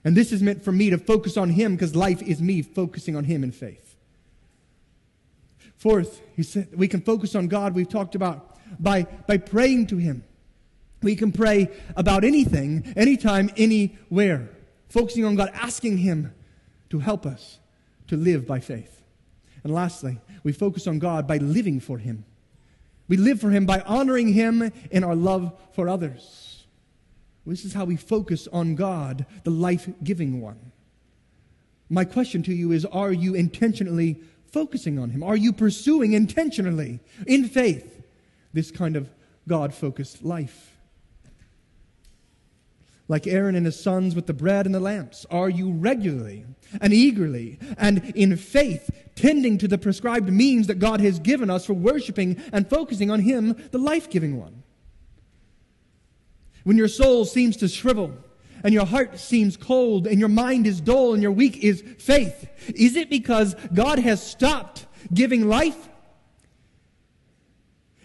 [0.03, 3.15] And this is meant for me to focus on Him because life is me focusing
[3.15, 3.95] on Him in faith.
[5.77, 9.97] Fourth, he said we can focus on God, we've talked about by, by praying to
[9.97, 10.23] Him.
[11.01, 14.49] We can pray about anything, anytime, anywhere.
[14.89, 16.33] Focusing on God, asking Him
[16.89, 17.59] to help us
[18.07, 19.01] to live by faith.
[19.63, 22.25] And lastly, we focus on God by living for Him.
[23.07, 26.65] We live for Him by honoring Him in our love for others.
[27.45, 30.71] This is how we focus on God, the life giving one.
[31.89, 34.19] My question to you is Are you intentionally
[34.51, 35.21] focusing on Him?
[35.21, 38.03] Are you pursuing intentionally, in faith,
[38.53, 39.09] this kind of
[39.47, 40.74] God focused life.
[43.07, 46.45] Like Aaron and his sons with the bread and the lamps, are you regularly
[46.81, 51.65] and eagerly and in faith tending to the prescribed means that God has given us
[51.65, 54.63] for worshiping and focusing on Him, the life giving one?
[56.63, 58.11] When your soul seems to shrivel
[58.63, 62.49] and your heart seems cold and your mind is dull and your weak is faith,
[62.75, 65.89] is it because God has stopped giving life?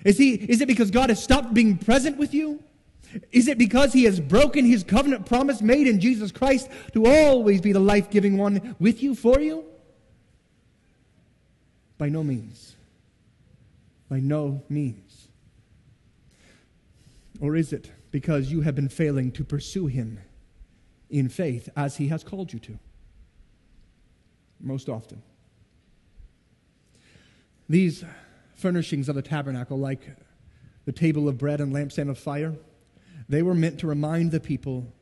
[0.05, 2.62] Is, he, is it because God has stopped being present with you?
[3.32, 7.61] Is it because he has broken his covenant promise made in Jesus Christ to always
[7.61, 9.64] be the life giving one with you, for you?
[11.98, 12.76] By no means.
[14.08, 15.28] By no means.
[17.40, 20.20] Or is it because you have been failing to pursue him
[21.08, 22.78] in faith as he has called you to?
[24.61, 25.22] Most often.
[27.68, 28.04] These
[28.56, 30.02] furnishings of the tabernacle, like
[30.84, 32.54] the table of bread and lampstand of fire,
[33.31, 34.93] they were meant to remind the people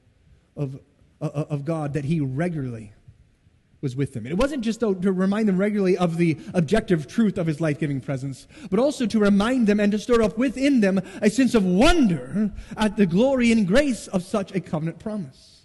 [0.56, 0.78] of,
[1.20, 2.92] uh, of God that He regularly
[3.80, 4.26] was with them.
[4.26, 7.78] It wasn't just to, to remind them regularly of the objective truth of His life
[7.78, 11.54] giving presence, but also to remind them and to stir up within them a sense
[11.54, 15.62] of wonder at the glory and grace of such a covenant promise.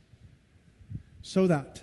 [1.21, 1.81] So that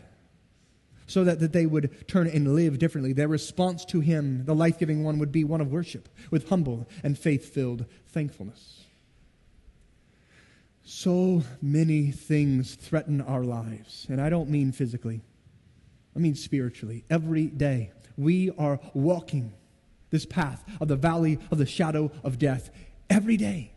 [1.11, 3.13] so that, that they would turn and live differently.
[3.13, 6.87] Their response to Him, the life giving one, would be one of worship with humble
[7.03, 8.80] and faith filled thankfulness.
[10.83, 15.23] So many things threaten our lives, and I don't mean physically,
[16.17, 17.05] I mean spiritually.
[17.09, 19.53] Every day, we are walking
[20.11, 22.71] this path of the valley of the shadow of death
[23.09, 23.73] every day.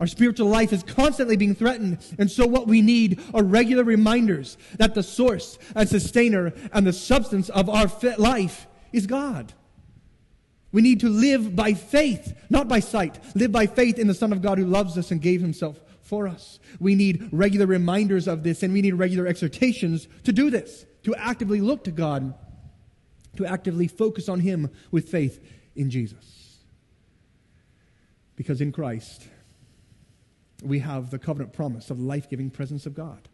[0.00, 1.98] Our spiritual life is constantly being threatened.
[2.18, 6.92] And so, what we need are regular reminders that the source and sustainer and the
[6.92, 9.52] substance of our life is God.
[10.74, 13.20] We need to live by faith, not by sight.
[13.36, 16.26] Live by faith in the Son of God who loves us and gave himself for
[16.26, 16.58] us.
[16.80, 21.14] We need regular reminders of this, and we need regular exhortations to do this, to
[21.14, 22.34] actively look to God,
[23.36, 25.40] to actively focus on Him with faith
[25.76, 26.58] in Jesus.
[28.34, 29.28] Because in Christ,
[30.60, 33.28] we have the covenant promise of life giving presence of God.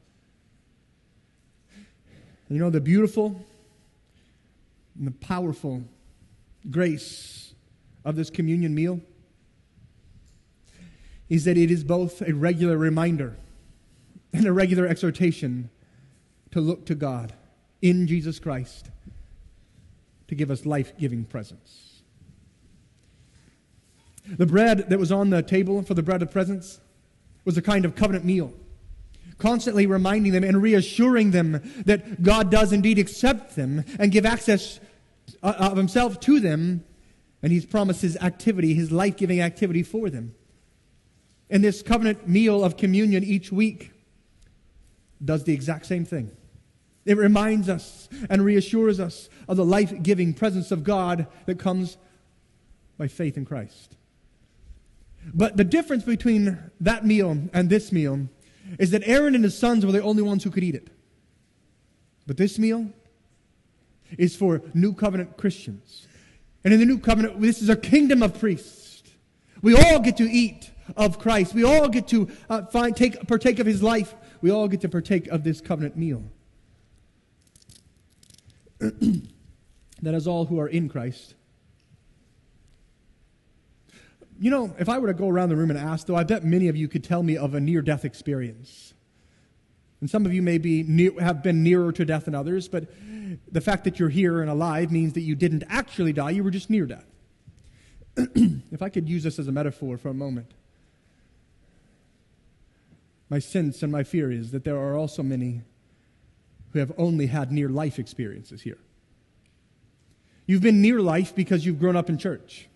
[2.51, 3.43] You know, the beautiful
[4.99, 5.85] and the powerful
[6.69, 7.55] grace
[8.05, 9.01] of this communion meal
[11.29, 13.37] is that it is both a regular reminder
[14.33, 15.71] and a regular exhortation
[16.51, 17.33] to look to God
[17.81, 18.91] in Jesus Christ
[20.29, 22.03] to give us life giving presence.
[24.27, 26.81] The bread that was on the table for the bread of presence
[27.45, 28.53] was a kind of covenant meal,
[29.39, 34.79] constantly reminding them and reassuring them that God does indeed accept them and give access
[35.43, 36.85] Uh, of Himself to them,
[37.43, 40.35] and He's promised His activity, His life giving activity for them.
[41.49, 43.93] And this covenant meal of communion each week
[45.25, 46.31] does the exact same thing.
[47.05, 51.97] It reminds us and reassures us of the life giving presence of God that comes
[52.99, 53.97] by faith in Christ.
[55.35, 58.29] But the difference between that meal and this meal
[58.79, 60.89] is that Aaron and his sons were the only ones who could eat it.
[62.27, 62.91] But this meal
[64.19, 66.07] is for new covenant Christians.
[66.65, 69.03] And in the new covenant, this is a kingdom of priests.
[69.63, 71.55] We all get to eat of Christ.
[71.55, 74.15] We all get to uh, find, take, partake of his life.
[74.41, 76.25] We all get to partake of this covenant meal.
[78.79, 81.35] that is all who are in Christ.
[84.39, 86.45] You know, if I were to go around the room and ask, though, I bet
[86.45, 88.95] many of you could tell me of a near death experience.
[90.01, 92.85] And some of you may be near, have been nearer to death than others, but
[93.51, 96.51] the fact that you're here and alive means that you didn't actually die, you were
[96.51, 97.07] just near death.
[98.17, 100.53] if I could use this as a metaphor for a moment,
[103.29, 105.63] my sense and my fear is that there are also many
[106.73, 108.79] who have only had near life experiences here.
[110.47, 112.69] You've been near life because you've grown up in church.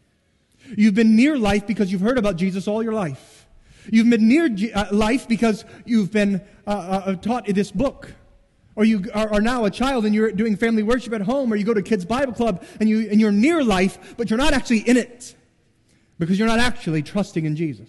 [0.77, 3.47] You've been near life because you've heard about Jesus all your life.
[3.91, 8.15] You've been near uh, life because you've been uh, uh, uh, taught this book.
[8.77, 11.57] Or you are, are, now a child and you're doing family worship at home, or
[11.57, 14.53] you go to kids' Bible club and, you, and you're near life, but you're not
[14.53, 15.37] actually in it
[16.19, 17.89] because you're not actually trusting in Jesus.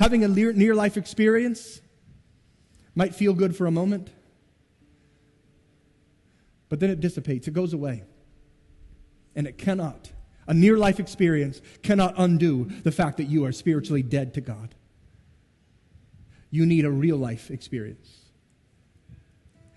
[0.00, 1.80] Having a near life experience
[2.94, 4.10] might feel good for a moment,
[6.68, 8.04] but then it dissipates, it goes away.
[9.34, 10.10] And it cannot,
[10.46, 14.74] a near life experience cannot undo the fact that you are spiritually dead to God.
[16.52, 18.08] You need a real life experience.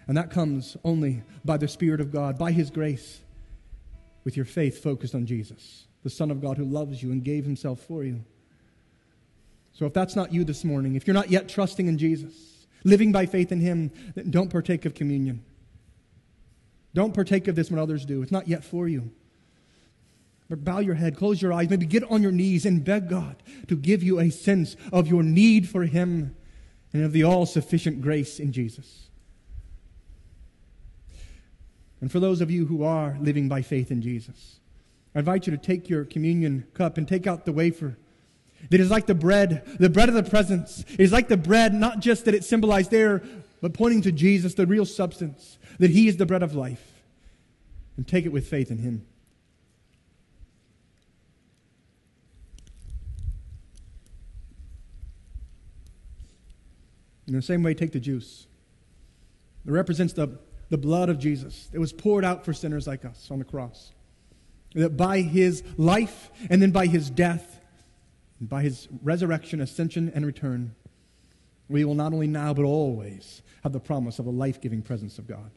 [0.07, 3.21] And that comes only by the Spirit of God, by His grace,
[4.23, 7.45] with your faith focused on Jesus, the Son of God who loves you and gave
[7.45, 8.23] Himself for you.
[9.71, 13.11] So if that's not you this morning, if you're not yet trusting in Jesus, living
[13.11, 13.91] by faith in Him,
[14.29, 15.43] don't partake of communion.
[16.93, 18.21] Don't partake of this when others do.
[18.21, 19.11] It's not yet for you.
[20.49, 23.37] But bow your head, close your eyes, maybe get on your knees and beg God
[23.69, 26.35] to give you a sense of your need for Him
[26.93, 29.07] and of the all sufficient grace in Jesus.
[32.01, 34.59] And for those of you who are living by faith in Jesus,
[35.13, 37.97] I invite you to take your communion cup and take out the wafer
[38.69, 40.83] that is like the bread, the bread of the presence.
[40.89, 43.21] It is like the bread, not just that it symbolized there,
[43.61, 47.03] but pointing to Jesus, the real substance, that He is the bread of life.
[47.97, 49.05] And take it with faith in Him.
[57.27, 58.47] In the same way, take the juice.
[59.65, 60.37] It represents the,
[60.69, 61.69] the blood of Jesus.
[61.73, 63.91] It was poured out for sinners like us on the cross.
[64.73, 67.61] That by his life and then by his death,
[68.39, 70.75] and by his resurrection, ascension, and return,
[71.69, 75.17] we will not only now but always have the promise of a life giving presence
[75.17, 75.49] of God.